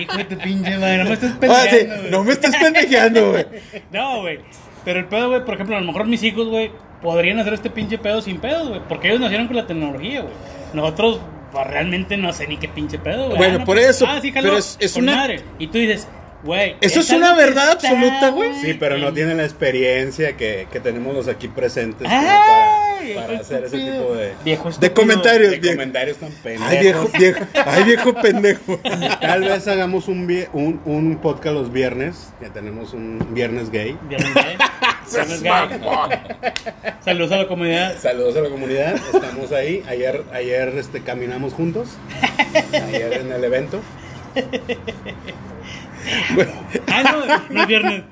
[0.00, 2.10] Hijo de tu pinche madre, no me estés Ah, sí, pendejeando, güey.
[2.12, 3.46] no me estés pendejeando, güey.
[3.92, 4.38] No, güey.
[4.84, 6.70] Pero el pedo, güey, por ejemplo, a lo mejor mis hijos, güey,
[7.02, 8.80] podrían hacer este pinche pedo sin pedos, güey.
[8.88, 10.32] Porque ellos nacieron con la tecnología, güey.
[10.72, 11.20] Nosotros,
[11.52, 13.36] pues, realmente no sé ni qué pinche pedo, güey.
[13.38, 15.40] Bueno, Ah, no, por pues, eso, Ah, sí, jaló, pero es- una- madre.
[15.58, 16.08] Y tú dices,
[16.44, 16.76] güey.
[16.80, 18.54] Eso es una verdad está, absoluta, güey.
[18.62, 23.40] Sí, pero no tienen la experiencia que, que tenemos los aquí presentes Ay, para, para
[23.40, 24.94] hacer ese tipo de, Viejo De estúpido.
[24.94, 25.76] comentarios, de viejo.
[25.76, 26.68] comentarios tan pendejos.
[26.70, 27.44] Ay, viejo, viejo.
[27.66, 28.78] Ay, viejo pendejo.
[29.20, 33.96] Tal vez hagamos un, vie- un, un podcast los viernes, que tenemos un viernes gay.
[34.08, 34.56] Viernes gay.
[35.12, 35.52] Viernes gay.
[37.04, 37.98] Saludos a la comunidad.
[37.98, 39.82] Saludos a la comunidad, estamos ahí.
[39.88, 41.88] Ayer, ayer este, caminamos juntos,
[42.72, 43.80] ayer en el evento.
[46.86, 48.02] Ah, no, no es viernes.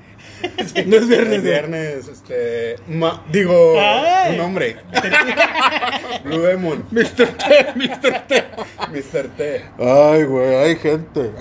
[0.85, 4.31] No es viernes, viernes, este, ma- digo, Ay.
[4.31, 4.77] un nombre.
[6.23, 7.27] Blue Demon, Mr.
[7.27, 8.27] T, Mr.
[8.27, 8.43] T.
[8.91, 9.27] Mr.
[9.35, 9.65] T.
[9.79, 11.31] Ay, güey, hay gente.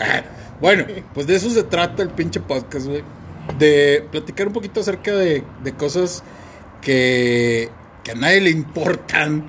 [0.61, 0.85] Bueno,
[1.15, 3.03] pues de eso se trata el pinche podcast, güey.
[3.59, 6.25] De platicar un poquito acerca de, de cosas
[6.83, 7.71] que,
[8.03, 9.49] que a nadie le importan.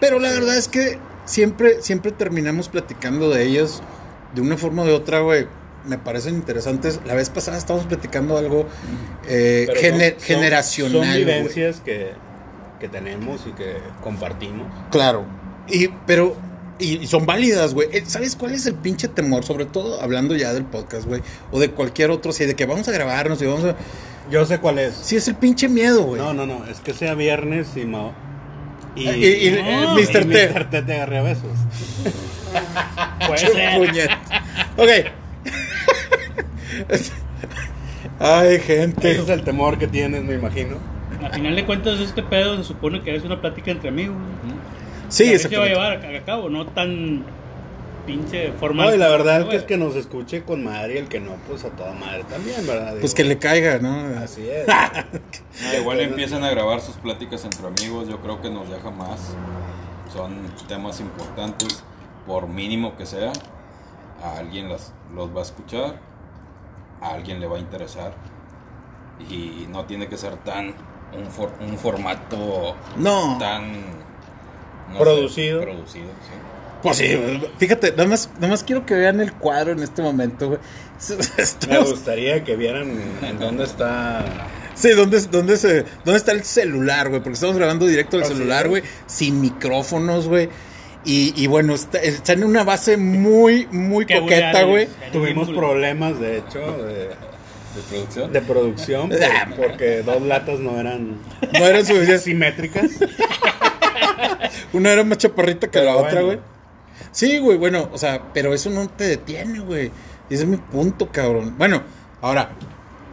[0.00, 3.80] Pero la verdad es que siempre, siempre terminamos platicando de ellas
[4.34, 5.46] de una forma o de otra, güey.
[5.86, 7.00] Me parecen interesantes.
[7.06, 8.66] La vez pasada estábamos platicando algo
[9.28, 11.06] eh, gener- son- generacional.
[11.06, 12.12] Son vivencias que,
[12.80, 14.66] que tenemos y que compartimos.
[14.90, 15.24] Claro.
[15.68, 16.36] Y, pero,
[16.78, 17.88] y, y son válidas, güey.
[17.92, 19.44] Eh, ¿Sabes cuál es el pinche temor?
[19.44, 21.22] Sobre todo hablando ya del podcast, güey.
[21.52, 23.76] O de cualquier otro, así de que vamos a grabarnos y vamos a.
[24.30, 24.94] Yo sé cuál es.
[24.94, 26.20] Sí, es el pinche miedo, güey.
[26.20, 28.12] No, no, no, es que sea viernes y Mao.
[28.94, 30.00] Y, y- y- No, Mr.
[30.00, 30.48] y T.
[30.50, 30.70] Mr.
[30.70, 31.44] T te agarré a besos.
[33.26, 33.78] Puede ser.
[33.78, 34.10] puñet.
[34.76, 35.12] Ok.
[38.20, 39.10] Ay, gente.
[39.12, 40.76] Ese es el temor que tienes, me imagino.
[41.22, 44.16] A final de cuentas, este pedo se supone que es una plática entre amigos.
[45.08, 47.24] Sí, si se va a llevar a, a cabo, no tan
[48.08, 48.88] pinche formal.
[48.88, 51.32] No, y la verdad que es que nos escuche con madre y el que no,
[51.46, 52.96] pues a toda madre también, ¿verdad?
[53.00, 54.18] Pues que le caiga, ¿no?
[54.18, 54.66] Así es.
[55.60, 59.34] Ah, igual empiezan a grabar sus pláticas entre amigos, yo creo que nos deja más.
[60.12, 60.32] Son
[60.68, 61.82] temas importantes,
[62.26, 63.32] por mínimo que sea.
[64.22, 65.96] A alguien las, los va a escuchar,
[67.00, 68.12] a alguien le va a interesar.
[69.28, 70.74] Y no tiene que ser tan
[71.16, 73.36] un, for- un formato No.
[73.38, 73.72] tan
[74.92, 75.60] no Producido.
[75.60, 76.32] sé, producido, sí.
[76.82, 80.46] Pues sí, fíjate, nada más, nada más quiero que vean el cuadro en este momento,
[80.48, 80.60] güey.
[81.68, 84.24] Me gustaría que vieran en dónde está.
[84.74, 87.20] Sí, ¿dónde, dónde, se, ¿dónde está el celular, güey?
[87.20, 90.48] Porque estamos grabando directo del Así celular, güey, sin micrófonos, güey.
[91.10, 94.88] Y, y bueno, está, está en una base muy, muy qué coqueta, güey.
[95.10, 98.32] Tuvimos problemas, de hecho, de, ¿De producción?
[98.32, 101.16] de producción, por- Ah, porque dos latas no eran
[101.52, 102.22] No eran suficientes.
[102.24, 102.90] simétricas.
[104.74, 106.38] Una era más chaparrita que Pero la otra, güey.
[107.10, 109.90] Sí, güey, bueno, o sea, pero eso no te detiene, güey.
[110.28, 111.54] Ese es mi punto, cabrón.
[111.56, 111.82] Bueno,
[112.20, 112.50] ahora,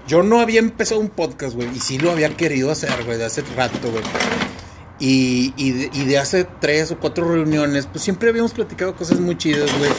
[0.08, 3.24] yo no había empezado un podcast, güey, y sí lo había querido hacer, güey, de
[3.26, 4.04] hace rato, güey.
[4.98, 9.20] Y, y, de, y de hace tres o cuatro reuniones, pues siempre habíamos platicado cosas
[9.20, 9.92] muy chidas, güey.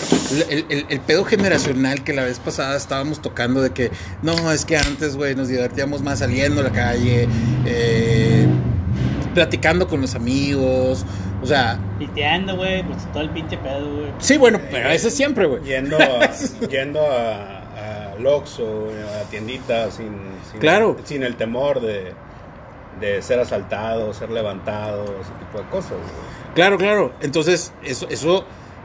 [0.49, 3.91] El, el- el pedo generacional que la vez pasada estábamos tocando de que,
[4.23, 7.29] no, es que antes, güey, nos divertíamos más saliendo a la calle,
[7.67, 8.47] eh,
[9.35, 11.05] platicando con los amigos,
[11.43, 14.13] o sea, Piteando, güey, pues todo el pinche pedo, güey.
[14.19, 15.63] sí, bueno, pero ese siempre, güey.
[15.63, 16.31] Yendo a,
[16.71, 18.89] yendo a, a Loxo,
[19.23, 20.09] a tienditas, sin,
[20.51, 20.97] sin, Claro.
[21.05, 22.13] sin el temor de,
[23.01, 25.93] de ser asaltado, ser levantado, ese tipo de cosas.
[26.55, 27.13] Claro, claro.
[27.21, 28.45] Entonces, eso, eso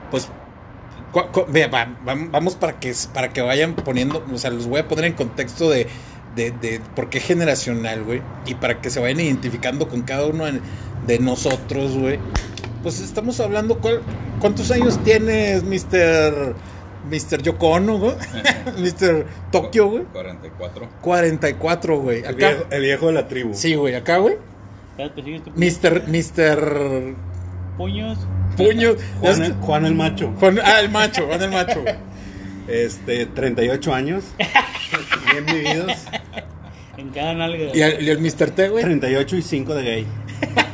[0.09, 0.27] pues,
[1.47, 4.87] vea, va- va- vamos para que, para que vayan poniendo, o sea, los voy a
[4.87, 5.87] poner en contexto de,
[6.35, 10.45] de, de por qué generacional, güey, y para que se vayan identificando con cada uno
[10.45, 10.61] de,
[11.07, 12.19] de nosotros, güey.
[12.83, 14.01] Pues estamos hablando, ¿cuál-
[14.39, 16.55] ¿cuántos años tienes, Mr.
[17.09, 17.41] Mr.
[17.41, 18.13] Yoko Ono, güey?
[18.77, 19.25] Mr.
[19.51, 20.03] Tokio, güey.
[20.13, 20.89] 44.
[21.01, 22.19] 44, güey.
[22.19, 22.47] El Acá.
[22.49, 23.53] viejo, el viejo de la tribu.
[23.53, 24.35] Sí, güey, acá, güey.
[24.91, 26.03] Espérate, sigues tu Mr.
[26.07, 27.15] Mr.
[27.77, 28.17] puños.
[28.57, 28.95] Puño.
[29.21, 30.33] Juan, el, Juan el macho.
[30.39, 31.81] Juan- ah, el macho, Juan el macho.
[31.81, 31.95] güey.
[32.67, 34.23] Este, 38 años.
[35.31, 35.91] Bien vividos.
[36.97, 37.71] En cada nalga.
[37.73, 38.51] Y el, y el Mr.
[38.51, 38.83] T, güey.
[38.83, 40.07] 38 y 5 de gay.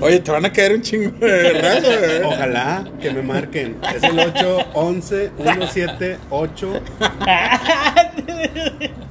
[0.00, 2.22] Oye, te van a caer un chingo de raza, güey.
[2.22, 3.76] Ojalá que me marquen.
[3.94, 6.82] Es el 8 11 178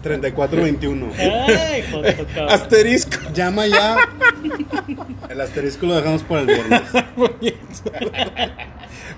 [0.02, 1.10] 34 21.
[1.18, 1.84] Ay.
[2.50, 3.18] Asterisco.
[3.34, 3.98] Llama ya.
[5.30, 6.82] El asterisco lo dejamos para el viernes.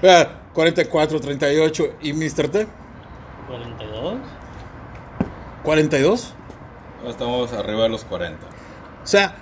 [0.03, 1.95] Ah, 44, 38.
[2.01, 2.49] ¿Y Mr.
[2.49, 2.67] T?
[3.47, 4.17] 42.
[5.63, 6.33] 42.
[7.07, 8.45] Estamos arriba de los 40.
[9.03, 9.35] O sea,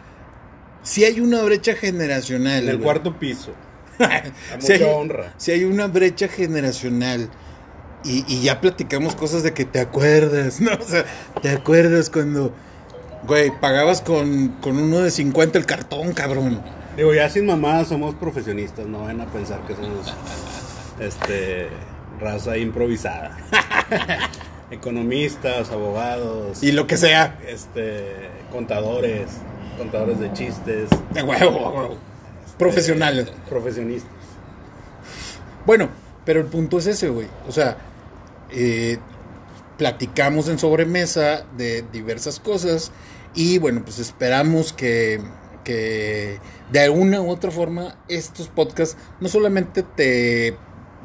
[0.84, 2.64] si hay una brecha generacional.
[2.64, 2.84] En el güey.
[2.84, 3.52] cuarto piso.
[4.00, 4.24] A
[4.60, 5.34] Si hay, mucha honra.
[5.38, 7.30] si hay una brecha generacional.
[8.06, 10.72] Y, y ya platicamos cosas de que te acuerdas, ¿no?
[10.80, 11.06] O sea,
[11.42, 12.54] te acuerdas cuando,
[13.26, 16.62] güey, pagabas con, con uno de 50 el cartón, cabrón.
[16.98, 20.14] Digo, ya sin mamadas somos profesionistas, no van a pensar que somos
[21.00, 21.70] este
[22.20, 23.38] raza improvisada.
[24.72, 27.38] Economistas, abogados, Y lo que sea.
[27.48, 29.28] este contadores,
[29.78, 31.98] contadores de chistes, De huevo.
[32.58, 33.32] Profesionales.
[33.50, 34.12] profesionistas.
[35.66, 35.90] Bueno,
[36.26, 37.28] pero el punto es ese, güey.
[37.48, 37.78] O sea,
[38.52, 38.98] eh,
[39.78, 42.92] platicamos en sobremesa de diversas cosas
[43.34, 45.20] y bueno, pues esperamos que,
[45.64, 46.40] que
[46.72, 50.56] de alguna u otra forma estos podcasts no solamente te,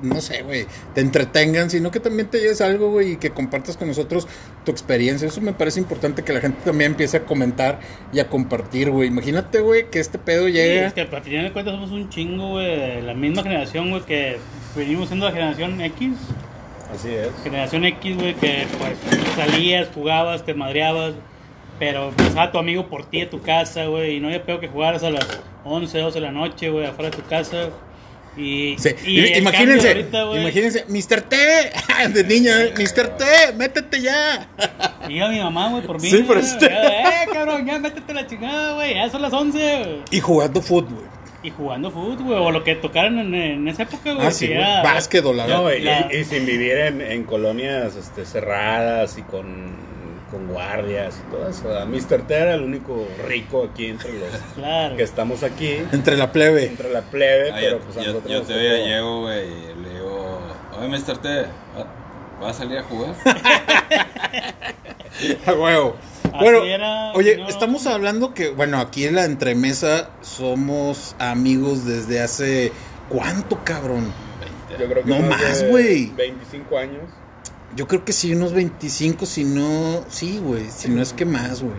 [0.03, 3.77] no sé, güey, te entretengan, sino que también te lleves algo, güey, y que compartas
[3.77, 4.29] con nosotros
[4.65, 5.29] tu experiencia.
[5.29, 7.81] Eso me parece importante que la gente también empiece a comentar
[8.13, 9.09] y a compartir, güey.
[9.09, 10.87] Imagínate, güey, que este pedo Sí, llegue...
[10.87, 12.67] es que al final de cuentas somos un chingo, güey.
[12.67, 14.39] de La misma generación, güey, que
[14.77, 16.13] venimos siendo la generación X.
[16.95, 17.29] Así es.
[17.43, 18.97] Generación X, güey, que pues
[19.37, 21.15] salías, jugabas, te madreabas.
[21.79, 24.17] Pero pasaba tu amigo por ti a tu casa, güey.
[24.17, 25.27] Y no había peor que jugaras a las
[25.65, 27.71] 11, 12 de la noche, güey, afuera de tu casa.
[28.39, 31.23] Y, Sí, y el imagínense, ahorita, imagínense, Mr.
[31.23, 31.37] T,
[32.15, 32.73] de niño, ¿eh?
[32.77, 33.17] Mr.
[33.17, 33.25] T,
[33.57, 34.49] métete ya.
[35.09, 36.09] Iba mi mamá, güey, por mí.
[36.09, 38.95] Sí, por este- ya, Eh, cabrón, ya métete la chingada, güey.
[38.95, 40.03] Ya son las 11, güey.
[40.13, 41.05] Y jugando fútbol.
[41.43, 42.39] Y jugando fútbol, güey.
[42.39, 44.27] O lo que tocaran en, en esa época, güey.
[44.27, 44.49] Ah, sí,
[44.85, 46.09] Básquetbol, la No, verdad.
[46.13, 49.88] y, y sin vivir en, en colonias este, cerradas y con
[50.31, 51.65] con guardias y todo eso.
[51.69, 51.87] ¿verdad?
[51.87, 52.27] Mr.
[52.27, 54.97] T era el único rico aquí entre los Claro.
[54.97, 56.67] que estamos aquí, Entre la plebe.
[56.67, 59.47] entre la plebe, Ah, pero yo, pues a yo, nosotros yo todavía tocó- llego, güey,
[59.49, 60.41] y le digo,
[60.79, 61.19] oye, Mr.
[61.19, 61.29] T,
[61.77, 61.87] ¿va-
[62.41, 63.15] ¿vas a salir a jugar?
[65.47, 65.97] A huevo.
[66.39, 67.49] Bueno, era, oye, no.
[67.49, 72.73] estamos hablando que, bueno, aquí en la entremesa somos amigos desde hace.
[73.09, 74.13] ¿Cuánto, cabrón?
[74.79, 76.13] Yo creo que No más güey.
[76.15, 77.03] 25 años.
[77.79, 80.05] Yo creo que sí, unos 25, si no.
[80.09, 81.77] Sí, güey, si no es que más, güey.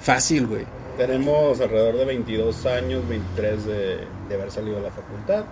[0.00, 0.64] Fácil, güey.
[0.96, 3.98] Tenemos alrededor de 22 años, 23 de,
[4.30, 5.44] de haber salido de la facultad.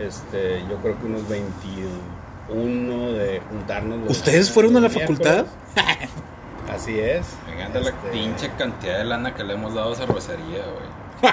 [0.00, 4.00] Este, yo creo que unos 21 de juntarnos.
[4.00, 5.46] los- ¿Ustedes fueron a la facultad?
[6.74, 7.24] Así es.
[7.46, 11.32] Me encanta la Este, pinche cantidad de lana que le hemos dado a cervecería, güey.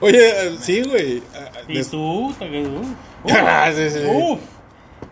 [0.00, 1.22] Oye, sí, güey.
[1.68, 2.34] Y tú, uh,
[3.30, 3.98] Ah, sí, sí.
[4.10, 4.40] uf,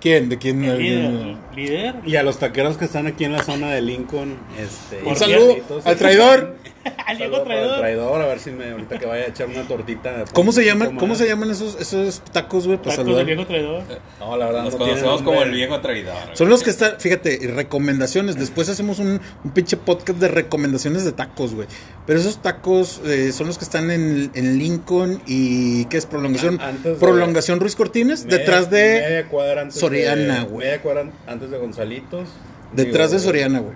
[0.01, 0.29] ¿Quién?
[0.29, 0.65] ¿De quién?
[0.65, 1.95] el líder, líder.
[2.05, 5.57] Y a los taqueros que están aquí en la zona de Lincoln, este, Un saludo
[5.85, 6.57] al traidor.
[7.07, 7.79] Al Diego traidor.
[7.79, 10.25] traidor, a ver si me ahorita que vaya a echar una tortita.
[10.33, 10.97] ¿Cómo se llaman?
[10.97, 12.79] ¿Cómo se llaman esos, esos tacos, güey?
[12.79, 13.83] Tacos del viejo traidor.
[14.21, 16.15] No, la verdad Nos no conocemos como el viejo traidor.
[16.35, 18.37] Son los que están, fíjate, y recomendaciones.
[18.39, 21.69] Después hacemos un, un pinche podcast de recomendaciones de tacos, güey.
[22.07, 26.07] Pero esos tacos eh, son los que están en, en Lincoln y ¿qué es?
[26.07, 26.59] Prolongación.
[26.83, 29.01] De- Prolongación Ruiz Cortines, Media- detrás de.
[29.07, 30.67] media cuadra antes Soriana, de- güey.
[30.67, 32.29] Media cuadra antes de Gonzalitos.
[32.73, 33.75] Detrás Digo, de Soriana, güey.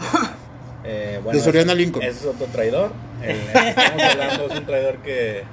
[0.84, 2.04] eh, bueno, de Soriana ese- Lincoln.
[2.04, 2.92] Ese es otro traidor.
[3.22, 5.44] El, el que estamos hablando es un traidor que,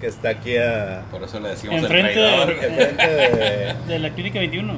[0.00, 2.46] que está aquí a, Por eso le decimos Enfrente el traidor.
[2.60, 4.74] de- enfrente de, De la clínica 21.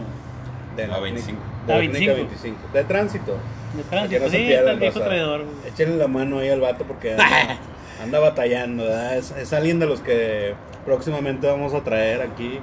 [0.77, 1.41] de La 25.
[1.67, 2.59] De la La clínica 25.
[2.63, 2.73] 25.
[2.73, 3.37] De tránsito.
[3.77, 4.25] De tránsito.
[4.25, 5.45] no Sí, está el viejo traidor.
[5.67, 7.59] Échenle la mano ahí al vato porque anda,
[8.03, 9.17] anda batallando, ¿verdad?
[9.17, 12.61] Es, es alguien de los que próximamente vamos a traer aquí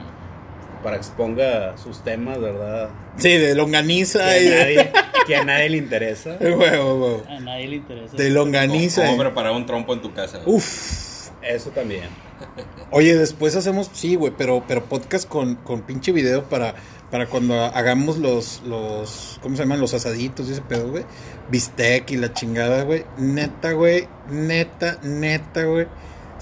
[0.84, 2.90] para que exponga sus temas, ¿verdad?
[3.18, 4.76] Sí, de longaniza y Que a de.
[4.76, 4.92] nadie,
[5.28, 6.38] que a nadie le interesa.
[7.30, 8.16] A nadie le interesa.
[8.16, 9.06] De longaniza.
[9.06, 10.42] ¿Cómo preparar un trompo en tu casa?
[10.46, 11.14] Uf.
[11.42, 12.06] Eso también.
[12.92, 16.76] Oye, después hacemos, sí, güey, pero, pero podcast con, con pinche video para,
[17.12, 19.82] para cuando hagamos los, los, ¿cómo se llaman?
[19.82, 21.04] Los asaditos y ese pedo, güey.
[21.50, 23.06] Bistec y la chingada, güey.
[23.18, 24.08] Neta, güey.
[24.30, 25.88] Neta, neta, güey.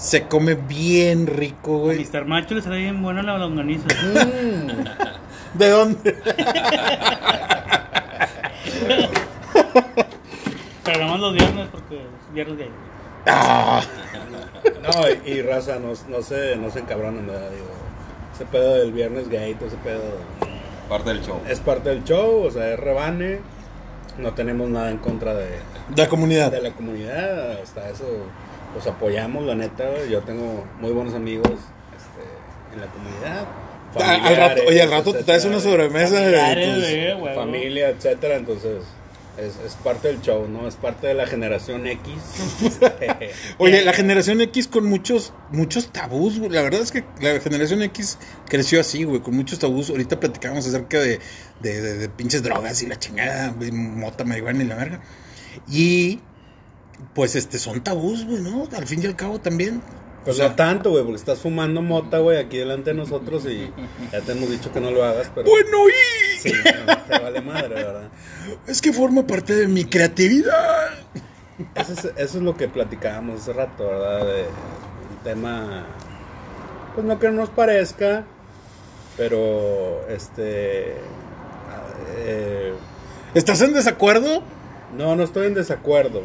[0.02, 2.04] Se come bien rico, güey.
[2.04, 2.24] Mr.
[2.24, 3.86] Macho le sale bien buena la longaniza.
[5.54, 6.16] ¿De dónde?
[10.84, 12.70] Pero nomás los viernes porque es viernes gay.
[13.26, 13.80] Ah,
[14.82, 17.50] No, y, y raza, no, no, se, no se encabronen, ¿verdad?
[17.50, 17.66] Digo,
[18.34, 20.02] ese pedo del viernes gay, todo ese pedo
[20.88, 21.40] Parte del show.
[21.48, 23.38] es parte del show, o sea, es rebane.
[24.18, 26.50] No tenemos nada en contra de, de la comunidad.
[26.50, 28.04] de la comunidad, hasta eso
[28.74, 29.84] los apoyamos, la neta.
[30.10, 33.46] Yo tengo muy buenos amigos este, en la comunidad.
[34.00, 38.36] Ah, al rato, oye, al rato te traes una etcétera, sobremesa de tus- familia, etcétera,
[38.36, 38.82] entonces
[39.36, 40.66] es, es parte del show, ¿no?
[40.66, 42.12] Es parte de la generación X.
[43.58, 46.50] Oye, la generación X con muchos, muchos tabús, güey.
[46.50, 49.90] La verdad es que la generación X creció así, güey, con muchos tabús.
[49.90, 51.18] Ahorita platicábamos acerca de,
[51.60, 55.00] de, de- de pinches drogas y la chingada, güey, mota, marihuana y la verga.
[55.70, 56.20] Y,
[57.14, 58.68] pues, este, son tabús, güey, ¿no?
[58.76, 59.82] Al fin y al cabo también.
[60.24, 63.72] Pues no tanto, güey, porque estás fumando mota, güey, aquí delante de nosotros y
[64.12, 65.48] ya te hemos dicho que no lo hagas, pero...
[65.50, 66.52] Bueno, y Sí,
[66.86, 68.08] no, te vale madre, ¿verdad?
[68.68, 70.90] es que forma parte de mi creatividad.
[71.74, 74.26] Eso es, eso es lo que platicábamos hace rato, ¿verdad?
[74.26, 75.86] De un tema,
[76.94, 78.24] pues no que no nos parezca,
[79.16, 80.94] pero este...
[82.18, 82.72] eh,
[83.34, 84.44] ¿Estás en desacuerdo?
[84.96, 86.22] no, no estoy en desacuerdo.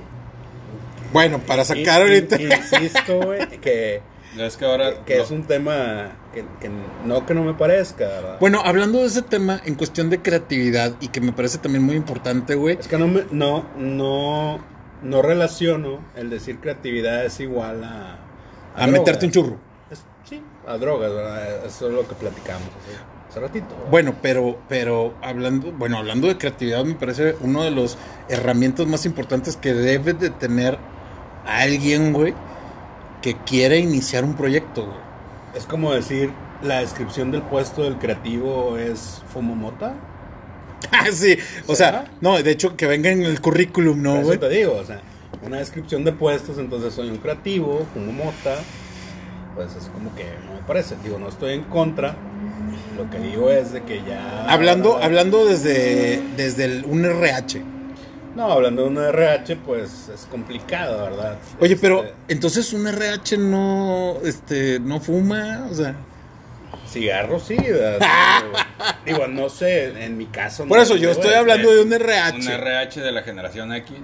[1.13, 2.41] Bueno, para sacar ahorita.
[2.41, 4.01] in- Insisto, güey, que,
[4.37, 5.03] Es que ahora.
[5.05, 6.69] que no- es un tema que, que
[7.05, 8.37] no que no me parezca, ¿verdad?
[8.39, 11.95] Bueno, hablando de ese tema en cuestión de creatividad y que me parece también muy
[11.95, 12.77] importante, güey.
[12.79, 14.59] Es que no, me, no, no,
[15.01, 18.19] no relaciono el decir creatividad es igual a...
[18.75, 19.57] A meterte un churro.
[19.89, 21.65] Es- sí, a drogas, ¿verdad?
[21.65, 22.97] Eso es lo que platicamos hace,
[23.29, 23.67] hace ratito.
[23.89, 27.97] Bueno, pero, pero hablando, bueno, hablando de creatividad, me parece uno de los
[28.29, 30.77] herramientas más importantes que debe de tener
[31.47, 32.33] alguien, güey,
[33.21, 34.97] que quiere iniciar un proyecto, güey.
[35.55, 39.95] Es como decir, la descripción del puesto del creativo es fumomota.
[40.91, 44.37] Ah, sí, o sea, no, de hecho que venga en el currículum, ¿no, güey?
[44.37, 45.01] eso te digo, o sea,
[45.43, 48.57] una descripción de puestos, entonces soy un creativo, fumo mota,
[49.57, 50.95] pues es como que no me parece.
[51.03, 52.15] Digo, no estoy en contra.
[52.95, 54.45] Lo que digo es de que ya.
[54.47, 57.63] Hablando, hablando desde, desde el, un RH.
[58.37, 61.37] No, hablando de un RH, pues es complicado, ¿verdad?
[61.59, 65.95] Oye, Este, pero entonces un RH no, este, no fuma, o sea,
[66.87, 67.57] cigarros sí.
[67.57, 67.99] ¿verdad?
[69.07, 70.65] Digo, no sé, en mi caso.
[70.65, 72.37] Por no, eso yo estoy hablando de un RH.
[72.37, 73.97] Un RH de la generación X.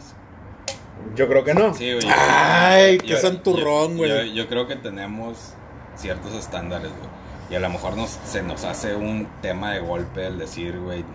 [1.15, 1.73] Yo creo que no.
[1.75, 2.07] Sí, güey.
[2.09, 4.29] Ay, qué Yo- santurrón, yo- güey.
[4.29, 5.53] Yo, yo creo que tenemos
[5.95, 7.09] ciertos estándares, güey.
[7.51, 11.05] Y a lo mejor nos, se nos hace un tema de golpe el decir, güey,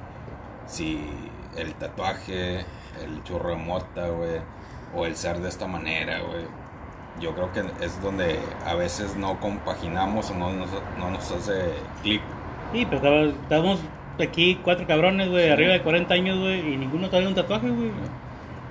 [0.69, 1.01] si
[1.57, 2.65] el tatuaje,
[3.05, 4.41] el churro de mota, güey,
[4.95, 6.45] o el ser de esta manera, güey.
[7.21, 11.63] Yo creo que es donde a veces no compaginamos o no nos, no nos hace
[12.03, 12.23] clic.
[12.73, 13.81] Sí, pero estamos
[14.21, 17.91] aquí cuatro cabrones, güey, arriba de 40 años, güey, y ninguno trae un tatuaje, güey.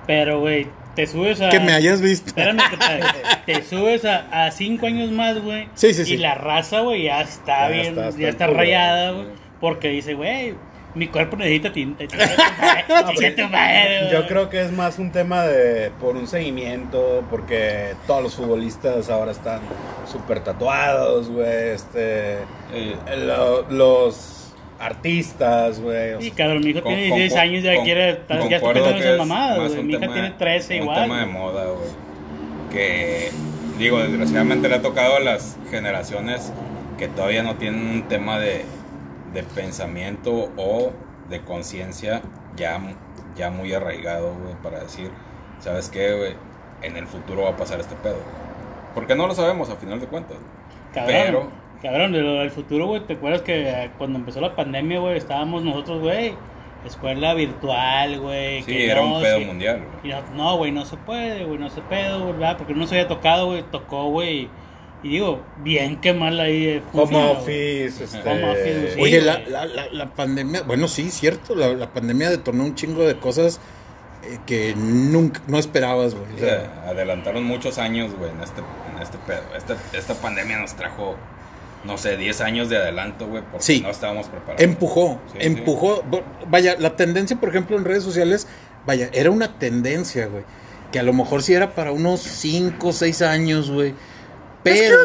[0.06, 1.50] Pero, güey, te subes a...
[1.50, 2.28] Que me hayas visto.
[2.28, 3.00] Espérame, que te,
[3.54, 5.68] te subes a, a cinco años más, güey.
[5.74, 6.16] Sí, sí, Y sí.
[6.16, 9.26] la raza, güey, ya está Ya bien, está hasta ya está rayada, güey.
[9.60, 10.54] Porque dice, güey,
[10.98, 12.04] mi cuerpo necesita tinta.
[12.08, 14.12] Chinga tu madre, chinga tu madre, güey.
[14.12, 19.08] Yo creo que es más un tema de por un seguimiento, porque todos los futbolistas
[19.10, 19.60] ahora están
[20.10, 21.70] súper tatuados, güey.
[21.70, 22.34] Este,
[22.74, 22.96] Eh,
[23.26, 24.34] lo- los
[24.80, 26.12] artistas, güey.
[26.14, 28.56] o sea, cabrón, mi hijo Con- tiene con- 16 años, ya con- quiere, está- ya
[28.56, 29.78] está pensando que en es mamadas, güey.
[29.80, 31.02] un Mi hija tema- tiene 13 un igual.
[31.02, 31.88] tema de moda, güey.
[32.72, 33.30] Que,
[33.78, 36.52] digo, desgraciadamente le ha tocado a las generaciones
[36.98, 38.64] que todavía no tienen un tema de,
[39.32, 40.92] de pensamiento o
[41.28, 42.22] de conciencia
[42.56, 42.80] ya,
[43.36, 45.10] ya muy arraigado, güey, para decir,
[45.60, 46.34] ¿sabes qué, güey?
[46.82, 48.18] En el futuro va a pasar este pedo.
[48.94, 50.38] Porque no lo sabemos, a final de cuentas.
[50.92, 51.48] Cabrón, Pero-
[51.82, 55.62] cabrón, de lo del futuro, güey, ¿te acuerdas que cuando empezó la pandemia, güey, estábamos
[55.62, 56.34] nosotros, güey,
[56.86, 58.62] escuela virtual, güey?
[58.62, 59.44] Sí, que era no, un pedo sí.
[59.44, 60.14] mundial, güey.
[60.34, 62.56] No, güey, no se puede, güey, no se güey, ¿verdad?
[62.56, 64.48] Porque no se había tocado, güey, tocó, güey.
[65.02, 69.00] Y digo, bien que mal ahí eh, Home office, este, Home office, sí.
[69.00, 73.06] Oye, la, la, la, la pandemia, bueno, sí, cierto, la, la pandemia detonó un chingo
[73.06, 73.60] de cosas
[74.24, 76.26] eh, que nunca, no esperabas, güey.
[76.34, 79.42] O sea, adelantaron muchos años, güey, en este, en este pedo.
[79.56, 81.14] Esta, esta pandemia nos trajo,
[81.84, 83.80] no sé, 10 años de adelanto, güey, porque Sí.
[83.80, 84.60] no estábamos preparados.
[84.62, 86.02] empujó, Sí, empujó.
[86.10, 88.48] Bo- Vaya, la tendencia, por ejemplo, en redes sociales,
[88.84, 90.42] vaya, era una tendencia, güey.
[90.90, 93.94] Que a lo mejor sí era para unos 5 o 6 años, güey.
[94.64, 94.96] Pero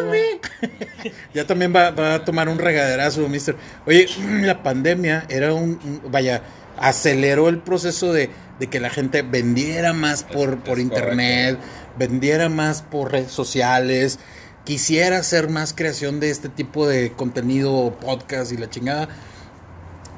[1.34, 3.56] ya también va, va a tomar un regaderazo, mister.
[3.86, 4.06] Oye,
[4.42, 6.42] la pandemia era un, vaya,
[6.78, 11.58] aceleró el proceso de, de que la gente vendiera más por, Es- por es internet,
[11.98, 14.18] vendiera más por redes sociales,
[14.64, 19.08] quisiera hacer más creación de este tipo de contenido, podcast y la chingada.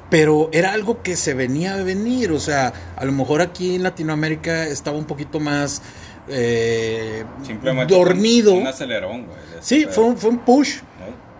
[0.09, 3.83] Pero era algo que se venía a venir, o sea, a lo mejor aquí en
[3.83, 5.81] Latinoamérica estaba un poquito más
[6.29, 8.53] eh, Simplemente dormido.
[8.53, 9.37] Un, un acelerón, güey.
[9.61, 10.77] Sí, fue un, fue un push,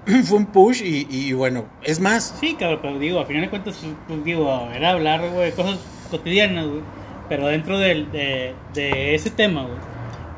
[0.07, 0.23] ¿no?
[0.23, 3.49] fue un push y, y bueno, es más, Sí, cabrón, pero digo, a final de
[3.49, 5.79] cuentas, pues, digo, era hablar, güey, de cosas
[6.09, 6.81] cotidianas, güey.
[7.29, 9.77] Pero dentro del, de, de ese tema, güey.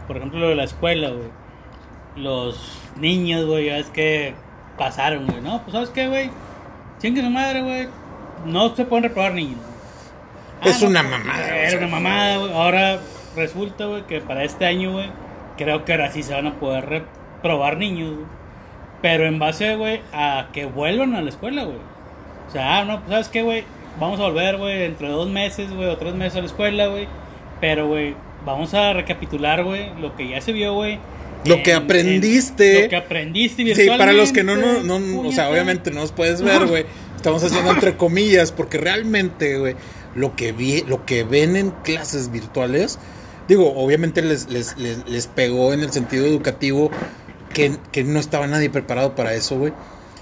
[0.07, 1.29] Por ejemplo, lo de la escuela, güey.
[2.15, 2.57] Los
[2.97, 4.33] niños, güey, ya es que
[4.77, 5.61] pasaron, güey, ¿no?
[5.61, 6.31] Pues, ¿sabes qué, güey?
[6.99, 7.87] Chingue su madre, güey.
[8.45, 9.59] No se pueden reprobar niños.
[10.61, 10.73] güey.
[10.73, 11.77] Es una mamada, o Era sea.
[11.77, 12.53] una mamada, güey.
[12.53, 12.99] Ahora
[13.39, 15.09] resulta, güey, que para este año, güey,
[15.57, 18.13] creo que ahora sí se van a poder reprobar niños.
[19.01, 21.77] Pero en base, güey, a que vuelvan a la escuela, güey.
[22.47, 23.63] O sea, ah, no, pues, ¿sabes qué, güey?
[23.99, 26.87] Vamos a volver, güey, dentro de dos meses, güey, o tres meses a la escuela,
[26.87, 27.07] güey.
[27.61, 28.15] Pero, güey,
[28.45, 30.99] vamos a recapitular, güey, lo que ya se vio, güey.
[31.45, 32.77] Lo que en- aprendiste.
[32.77, 36.01] en- Lo que aprendiste sí, para los que no, no, no, o sea, obviamente no
[36.01, 36.85] nos puedes ver, güey,
[37.15, 39.75] estamos haciendo entre comillas, porque realmente, güey,
[40.15, 42.99] lo que vi, lo que ven en clases virtuales,
[43.49, 46.89] digo, obviamente les, les, les, les pegó en el sentido educativo
[47.53, 49.73] que, que no estaba nadie preparado para eso, güey.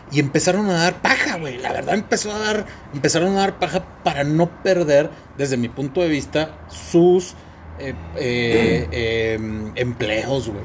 [0.09, 1.57] Y empezaron a dar paja, güey.
[1.57, 6.01] La verdad empezó a dar, empezaron a dar paja para no perder, desde mi punto
[6.01, 7.33] de vista, sus
[7.79, 9.39] eh, eh, eh,
[9.75, 10.63] empleos, güey.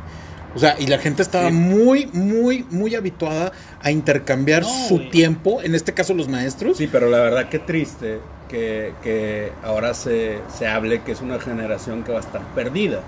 [0.54, 1.54] O sea, y la gente estaba Sí.
[1.54, 5.10] muy, muy, muy habituada a intercambiar No, su güey.
[5.10, 6.76] tiempo, en este caso los maestros.
[6.76, 8.20] Sí, pero la verdad que triste
[8.53, 13.00] que, que ahora se, se hable que es una generación que va a estar perdida.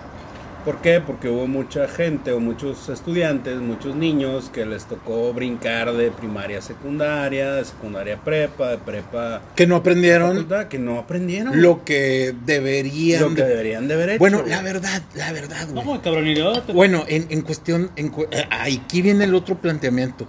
[0.65, 0.99] ¿Por qué?
[1.07, 6.61] Porque hubo mucha gente o muchos estudiantes, muchos niños que les tocó brincar de primaria
[6.61, 10.99] a secundaria, de secundaria a prepa, de prepa que no a aprendieron facultad, que no
[10.99, 13.21] aprendieron lo que deberían.
[13.21, 14.19] lo que de- deberían de haber hecho.
[14.21, 15.85] Bueno, la verdad, la verdad, No, güey.
[15.87, 16.25] güey, cabrón,
[16.73, 20.27] Bueno, en, en cuestión, en, cu- eh, aquí viene el otro planteamiento.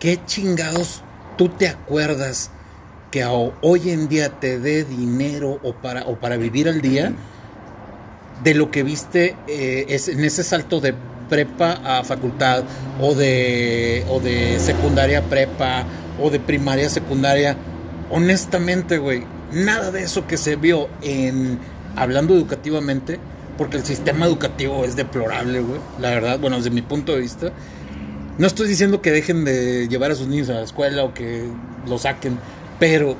[0.00, 1.04] ¿Qué chingados
[1.38, 2.50] tú te acuerdas
[3.10, 7.12] que hoy en día te dé dinero o para, o para vivir al día
[8.42, 10.94] de lo que viste eh, es en ese salto de
[11.28, 12.64] prepa a facultad
[13.00, 15.84] o de, o de secundaria a prepa
[16.20, 17.56] o de primaria a secundaria?
[18.10, 21.58] Honestamente, güey, nada de eso que se vio en
[21.96, 23.18] hablando educativamente,
[23.56, 27.52] porque el sistema educativo es deplorable, güey, la verdad, bueno, desde mi punto de vista,
[28.38, 31.44] No estoy diciendo que dejen de llevar a sus niños a la escuela o que
[31.86, 32.38] lo saquen,
[32.80, 33.16] pero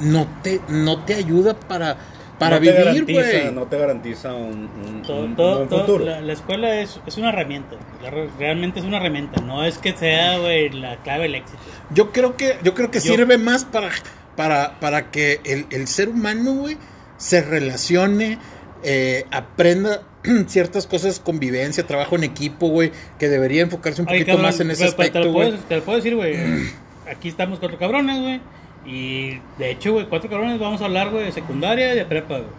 [0.00, 1.96] no te, no te ayuda para,
[2.38, 3.52] para No te vivir, güey.
[3.52, 6.04] No te garantiza un, un- Todo- un- todo- un todo- futuro.
[6.04, 7.76] la, la escuela es, es una herramienta.
[8.02, 9.40] La realmente es una herramienta.
[9.40, 11.58] No es que sea, güey, la clave del éxito.
[11.90, 13.90] Yo creo que, yo creo que Yo- sirve más para,
[14.36, 16.76] para, para que el, el ser humano, güey,
[17.16, 18.38] se relacione,
[18.82, 20.02] eh, aprenda
[20.48, 24.58] ciertas cosas, convivencia, trabajo en equipo, güey, que debería enfocarse un Oye, poquito cabrón, más
[24.60, 25.52] en ese aspecto, güey.
[25.68, 26.34] Te lo puedo decir, güey.
[27.10, 28.40] Aquí estamos cuatro cabrones, güey.
[28.86, 32.34] Y de hecho, güey, cuatro cabrones vamos a hablar, güey, de secundaria y de prepa,
[32.38, 32.50] güey.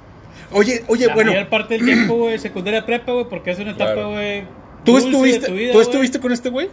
[0.51, 3.71] Oye, oye, la bueno, mayor parte del tiempo, güey, secundaria prepa, güey, porque es una
[3.71, 4.11] etapa, Claro.
[4.11, 4.43] güey.
[4.83, 5.87] ¿tú estuviste, tu vida, ¿tú güey.
[5.87, 6.69] estuviste con este güey?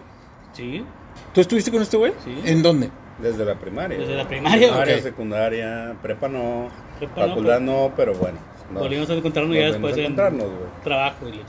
[0.52, 0.84] Sí,
[1.34, 2.12] ¿Tú estuviste con este güey?
[2.24, 2.34] Sí.
[2.44, 2.90] ¿En dónde?
[3.18, 3.96] Desde la primaria.
[3.98, 4.28] Desde la güey.
[4.40, 5.02] primaria, Primaria, ok.
[5.02, 6.68] secundaria, prepa no,
[6.98, 8.38] Prepa no, facultad pero- no, pero bueno.
[8.72, 8.80] no.
[8.80, 10.02] volvimos a encontrarnos ya después de
[10.44, 10.56] güey.
[10.84, 11.42] trabajo y la.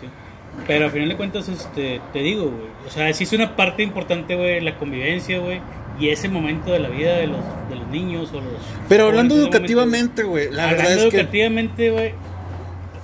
[0.67, 2.67] Pero al final de cuentas, este, te digo, güey.
[2.85, 5.59] O sea, sí es una parte importante, güey, la convivencia, güey.
[5.99, 7.39] Y ese momento de la vida de los,
[7.69, 8.53] de los niños o los.
[8.89, 11.17] Pero hablando educativamente, güey, la Hablando verdad es que...
[11.19, 12.13] educativamente, güey,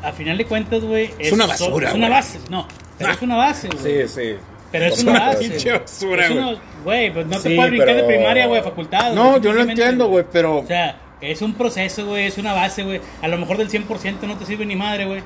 [0.04, 2.20] a final de cuentas, güey, Es una basura, Es una güey.
[2.20, 2.68] base, no,
[2.98, 3.14] pero Ah.
[3.14, 4.08] es una base, güey.
[4.08, 4.36] Sí, sí.
[4.72, 5.50] Pero es Es una una base.
[5.72, 6.44] basura, Es güey.
[6.44, 9.14] una- Güey, pues no te puedes brincar pero- de primaria, güey, a facultad.
[9.14, 10.60] No, yo simplemente, entiendo, güey, pero...
[10.60, 13.02] O sea, es un proceso, güey, es una base, güey.
[13.22, 15.22] A lo mejor del 100% no te sirve ni madre, güey.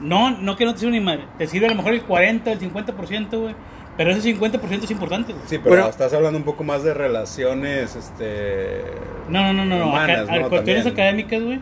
[0.00, 1.22] No, no que no te sirve ni madre.
[1.38, 3.54] Te sirve a lo mejor el 40, el 50%, güey.
[3.98, 5.44] Pero ese 50% es importante, güey.
[5.48, 5.88] Sí, pero Bueno.
[5.90, 8.80] estás hablando un poco más de relaciones, este...
[9.28, 9.78] No, no, no, no.
[9.80, 9.88] no.
[9.88, 10.48] Humanas, Acá- a- ¿no?
[10.48, 11.06] cuestiones También.
[11.08, 11.60] académicas, güey.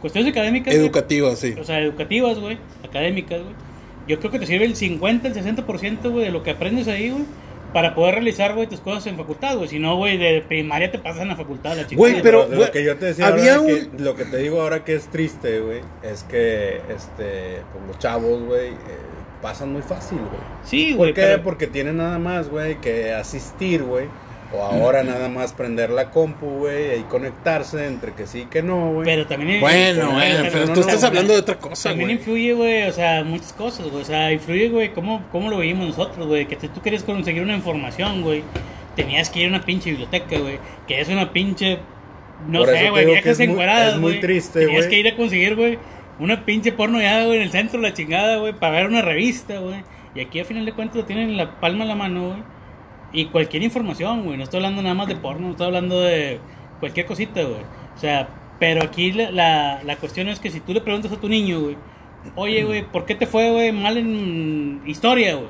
[0.00, 0.72] Cuestiones académicas.
[0.74, 0.86] güey.
[0.86, 1.54] Educativa, sí.
[1.60, 2.58] O sea, educativas, güey.
[2.84, 3.54] Académicas, güey.
[4.08, 7.10] Yo creo que te sirve el 50, el 60%, güey, de lo que aprendes ahí,
[7.10, 7.24] güey.
[7.72, 9.66] Para poder realizar, güey, tus cosas en facultad, güey.
[9.68, 11.96] Si no, güey, de primaria te pasan a facultad, la chica.
[11.96, 14.24] Güey, pero- de güey, lo que yo te decía había ahora, un- que- lo que
[14.26, 18.74] te digo ahora que es triste, güey, es que este pues los chavos, güey, eh,
[19.42, 20.40] pasan muy fácil, güey.
[20.64, 21.14] Sí, ¿Por güey.
[21.14, 21.20] qué?
[21.22, 24.06] pero- Porque tienen nada más, güey, que asistir, güey.
[24.54, 28.62] O ahora nada más prender la compu, güey, y conectarse entre que sí y que
[28.62, 29.06] no, güey.
[29.06, 29.60] Pero también.
[29.60, 32.08] Bueno, pero- bueno, pero- pero no, tú no, estás no, hablando de otra cosa, También
[32.08, 32.18] güey.
[32.18, 34.02] influye, güey, o sea, muchas cosas, güey.
[34.02, 36.46] O sea, influye, güey, cómo, cómo lo vivimos nosotros, güey.
[36.46, 38.42] Que si tú querías conseguir una información, güey,
[38.94, 40.58] tenías que ir a una pinche biblioteca, güey.
[40.86, 41.78] Que es una pinche.
[42.46, 44.20] No Por sé, güey, digo que viejas es muy- encueradas, es muy güey.
[44.20, 44.90] triste, Tenías güey.
[44.90, 45.78] que ir a conseguir, güey,
[46.18, 49.02] una pinche porno ya, güey, en el centro de la chingada, güey, para ver una
[49.02, 49.82] revista, güey.
[50.14, 52.42] Y aquí, a final de cuentas, lo tienen en la palma de la mano, güey.
[53.12, 54.36] Y cualquier información, güey.
[54.36, 56.40] No estoy hablando nada más de porno, no estoy hablando de
[56.80, 57.62] cualquier cosita, güey.
[57.94, 61.20] O sea, pero aquí la, la, la cuestión es que si tú le preguntas a
[61.20, 61.76] tu niño, güey,
[62.36, 65.48] oye, güey, ¿por qué te fue, güey, mal en historia, güey?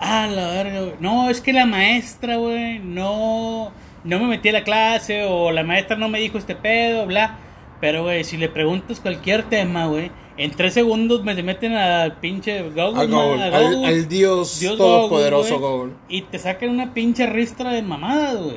[0.00, 0.94] Ah, la verga, güey.
[1.00, 3.72] No, es que la maestra, güey, no,
[4.04, 7.38] no me metí a la clase o la maestra no me dijo este pedo, bla.
[7.82, 12.16] Pero, güey, si le preguntas cualquier tema, güey, en tres segundos me te meten al
[12.18, 13.86] pinche Google, Al, ma- Google, a al- Google.
[13.88, 18.56] al Dios, Dios todopoderoso Google, Y te sacan una pinche ristra de mamadas, güey.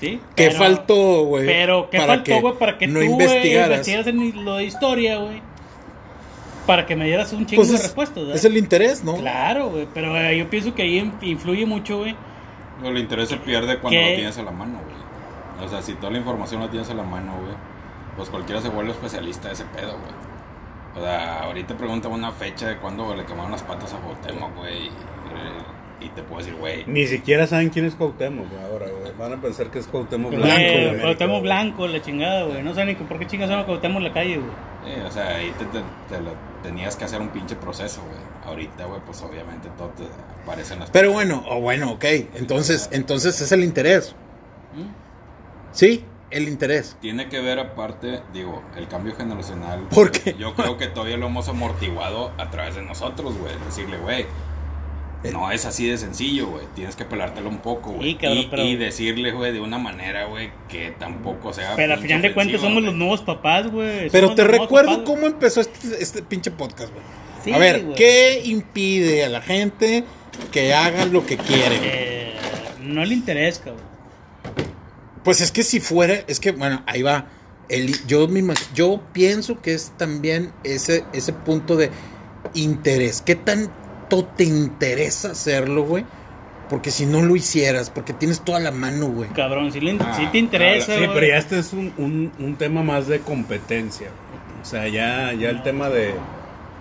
[0.00, 0.20] ¿Sí?
[0.36, 1.46] ¿Qué Pero- faltó, güey?
[1.46, 2.54] Pero, ¿qué para faltó, güey?
[2.58, 3.70] Para que no tú, investigaras?
[3.88, 5.40] investigaras en lo de historia, güey.
[6.66, 8.36] Para que me dieras un chingo Pues de es, respuestas, ¿verdad?
[8.36, 9.14] es el interés, ¿no?
[9.16, 9.86] Claro, güey.
[9.94, 12.14] Pero eh, yo pienso que ahí in- influye mucho, güey.
[12.84, 14.10] El interés se pierde cuando ¿Qué?
[14.10, 15.66] lo tienes a la mano, güey.
[15.66, 17.54] O sea, si toda la información la tienes a la mano, güey,
[18.18, 20.12] pues cualquiera se vuelve especialista de ese pedo, güey.
[20.96, 24.90] O sea, ahorita pregunta una fecha de cuándo le quemaron las patas a Cuauhtémoc, güey.
[26.00, 26.84] Y, te puedo decir, güey.
[26.86, 29.12] Ni siquiera saben quién es Cuauhtémoc güey, ahora, güey.
[29.18, 30.46] Van a pensar que es Cuauhtémoc Blanco.
[30.46, 31.42] América, Cuauhtémoc güey.
[31.42, 32.62] Blanco, la chingada, güey.
[32.62, 34.50] No saben ni por qué chingas llama Cuauhtémoc en la calle, güey.
[34.94, 38.18] eh, o sea, ahí te, te- te lo- tenías que hacer un pinche proceso, güey.
[38.46, 40.04] Ahorita, güey, pues obviamente todo te
[40.42, 42.04] aparece en las Pero bueno, o bueno, ok.
[42.34, 44.14] Entonces, entonces es el interés.
[44.74, 44.88] ¿Mm?
[45.72, 46.96] Sí, el interés.
[47.00, 49.80] Tiene que ver aparte, digo, el cambio generacional.
[49.90, 50.34] ¿Por qué?
[50.38, 53.52] Yo creo que todavía lo hemos amortiguado a través de nosotros, güey.
[53.66, 54.26] Decirle, güey,
[55.24, 55.32] Eh.
[55.32, 56.64] no es así de sencillo, güey.
[56.76, 58.12] Tienes que pelártelo un poco, güey.
[58.20, 61.74] Sí, y, pero- y decirle, güey, de una manera, güey, que tampoco sea.
[61.76, 62.84] Pero al final de cuentas somos güey.
[62.86, 64.10] los nuevos papás, güey.
[64.10, 67.04] Pero Somos te recuerdo papás, cómo empezó este, este pinche podcast, güey.
[67.44, 67.94] Sí, a ver, güey.
[67.96, 70.04] ¿qué impide a la gente
[70.52, 71.78] que haga lo que quiere?
[71.82, 72.34] Eh,
[72.82, 73.87] no le interesa, cabrón.
[75.28, 77.26] Pues es que si fuera, es que bueno, ahí va.
[77.68, 78.42] El, yo, me
[78.74, 81.90] yo pienso que es también ese, ese punto de
[82.54, 83.20] interés.
[83.20, 86.06] ¿Qué tanto te interesa hacerlo, güey?
[86.70, 89.28] Porque si no lo hicieras, porque tienes toda la mano, güey.
[89.34, 91.12] Cabrón, si, le, Ah, si te interesa, Sí, güey.
[91.12, 94.06] pero ya este es un, un, un tema más de competencia.
[94.08, 94.62] güey.
[94.62, 96.14] O sea, ya, ya el tema de,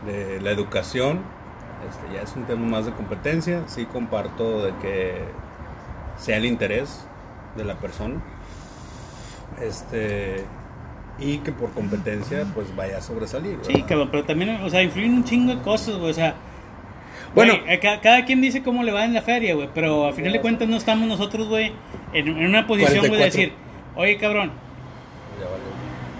[0.05, 1.19] de la educación
[1.89, 3.63] este, ya es un tema más de competencia.
[3.67, 5.15] Sí comparto de que
[6.17, 7.01] sea el interés
[7.57, 8.21] de la persona.
[9.61, 10.43] Este
[11.19, 13.57] y que por competencia pues vaya a sobresalir.
[13.63, 13.87] Sí, ¿verdad?
[13.89, 16.11] cabrón, pero también, o sea, influyen un chingo de cosas, güey.
[16.11, 16.35] O sea,
[17.33, 19.69] Bueno, Güey, eh, ca- cada quien dice cómo le va en la feria, güey.
[19.73, 21.71] Pero a final de cuentas no estamos nosotros, güey,
[22.13, 23.25] en, en una posición, güey, de 44.
[23.25, 23.53] decir,
[23.95, 24.51] oye, cabrón,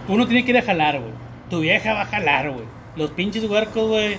[0.07, 1.11] uno tiene que ir a jalar, güey.
[1.49, 2.65] Tu vieja va a jalar, güey.
[2.95, 4.17] Los pinches huercos, güey,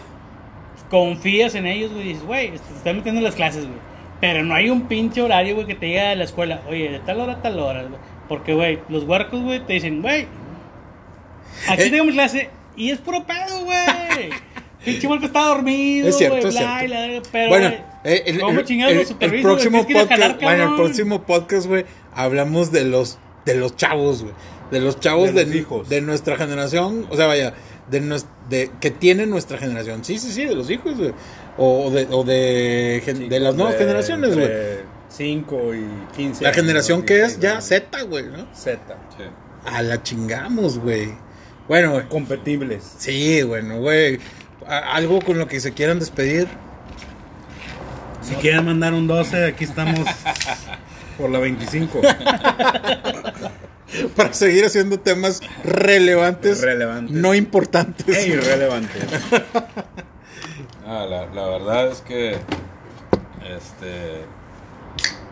[0.91, 2.05] confías en ellos, güey.
[2.05, 3.79] y Dices, güey, te están metiendo en las clases, güey.
[4.21, 6.99] Pero no hay un pinche horario, güey, que te diga a la escuela, oye, de
[7.01, 8.01] tal hora a tal hora, güey.
[8.29, 10.27] Porque, güey, los huercos, güey, te dicen, güey,
[11.69, 11.91] aquí Eh.
[11.91, 14.31] tengo mi clase y es puro pedo, güey.
[14.85, 16.85] pinche huerco está dormido, Es cierto, güey, es bla, cierto.
[16.85, 18.39] y la pero, bueno, güey, eh, el,
[19.43, 24.23] próximo que podcast, jalar, bueno, el próximo podcast, güey, hablamos de los de los chavos,
[24.23, 24.35] güey,
[24.71, 25.89] de los chavos De de, los hijos.
[25.89, 27.55] de nuestra generación, o sea, vaya,
[27.91, 30.05] de nues- de que tiene nuestra generación.
[30.05, 31.13] Sí, sí, sí, de los hijos, güey.
[31.59, 33.03] O de o de,
[33.41, 34.45] las nuevas De generaciones, güey.
[34.47, 35.87] entre 5 y
[36.17, 36.45] 15.
[36.45, 37.61] La generación que es 16 ya.
[37.61, 38.47] Z, güey, ¿no?
[38.55, 38.79] Z.
[39.17, 39.25] Sí.
[39.67, 41.13] A la chingamos, güey.
[41.67, 42.09] Bueno, güey.
[42.09, 42.85] Competibles.
[42.99, 44.21] Sí, bueno, güey.
[44.67, 46.47] A- Algo con lo que se quieran despedir.
[48.23, 50.01] Si quieren mandar un 12, aquí estamos
[51.19, 52.01] por la 25.
[54.17, 57.17] Para seguir haciendo temas relevantes, Relevantes.
[57.17, 58.17] no importantes.
[58.17, 59.03] e irrelevantes.
[60.89, 62.31] Ah, la, la verdad es que
[63.57, 64.25] este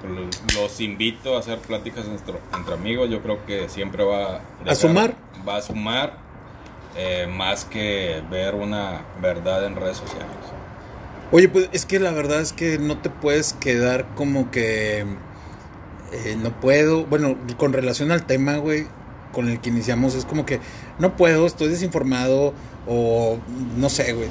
[0.07, 3.09] lo- los invito a hacer pláticas entre, entre amigos.
[3.11, 5.15] Yo creo que siempre va ¿A sumar?
[5.49, 6.19] Va a sumar
[6.97, 10.27] eh, más que ver una verdad en redes sociales.
[11.33, 15.01] Oye, pues es que la verdad es que no te puedes quedar como que
[16.13, 17.05] eh, no puedo.
[17.07, 18.87] Bueno, con relación al tema, güey,
[19.33, 20.61] con el que iniciamos, es como que
[20.99, 22.53] no puedo, estoy desinformado
[22.87, 23.39] o
[23.77, 24.29] no sé, güey.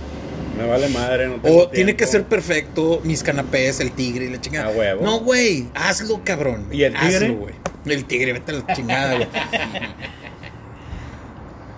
[0.57, 4.29] Me vale madre, no tengo O tiene que ser perfecto, mis canapés, el tigre y
[4.29, 4.67] la chingada.
[4.67, 5.03] A huevo.
[5.03, 6.67] No, güey, hazlo, cabrón.
[6.71, 7.25] ¿Y el tigre?
[7.25, 7.55] Hazlo, güey.
[7.85, 9.27] El tigre, vete a la chingada, güey.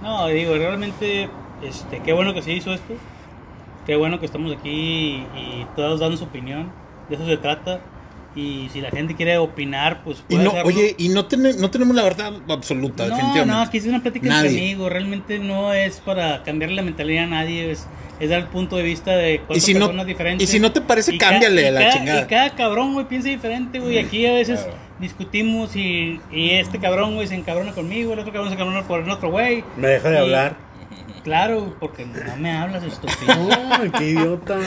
[0.01, 1.28] No, digo, realmente,
[1.61, 2.93] este, qué bueno que se hizo esto.
[3.86, 6.71] Qué bueno que estamos aquí y, y todos dando su opinión.
[7.09, 7.82] De eso se trata.
[8.36, 10.67] Y si la gente quiere opinar, pues Y puede no, hacerlo.
[10.67, 13.53] oye, y no, tene- no tenemos la verdad absoluta, no, definitivamente.
[13.53, 14.49] no, aquí es una plática Nadie.
[14.49, 14.91] entre amigos.
[14.91, 17.71] Realmente no es para cambiarle la mentalidad a nadie.
[17.71, 17.88] Es,
[18.19, 20.47] es dar el punto de vista de cuatro Y si no- personas diferentes.
[20.47, 22.21] y si no te parece, Y ca- cámbiale y a la cada- chingada.
[22.21, 23.97] Y cada cabrón, güey, piensa diferente, güey.
[23.97, 24.75] Aquí a veces Claro.
[24.99, 28.13] discutimos y, y este cabrón, güey, se encabrona conmigo.
[28.13, 29.63] El otro cabrón se encabrona por el otro, güey.
[29.78, 30.66] Me deja de Y- hablar.
[31.28, 33.49] Claro, porque no me hablas, estúpido.
[33.69, 34.57] Ay, qué idiota.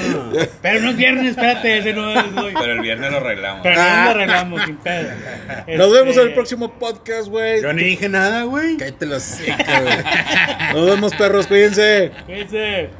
[0.60, 2.52] Pero no es viernes, espérate, ese no es, güey.
[2.52, 3.60] Pero el viernes lo arreglamos.
[3.62, 5.08] Pero no lo arreglamos, sin pedo.
[5.78, 7.62] Nos vemos en el Este, próximo podcast, güey.
[7.62, 8.76] Yo ni dije nada, güey.
[8.76, 10.74] Cállate los hocico, güey.
[10.74, 12.12] Nos vemos, perros, cuídense.
[12.26, 12.90] Cuídense.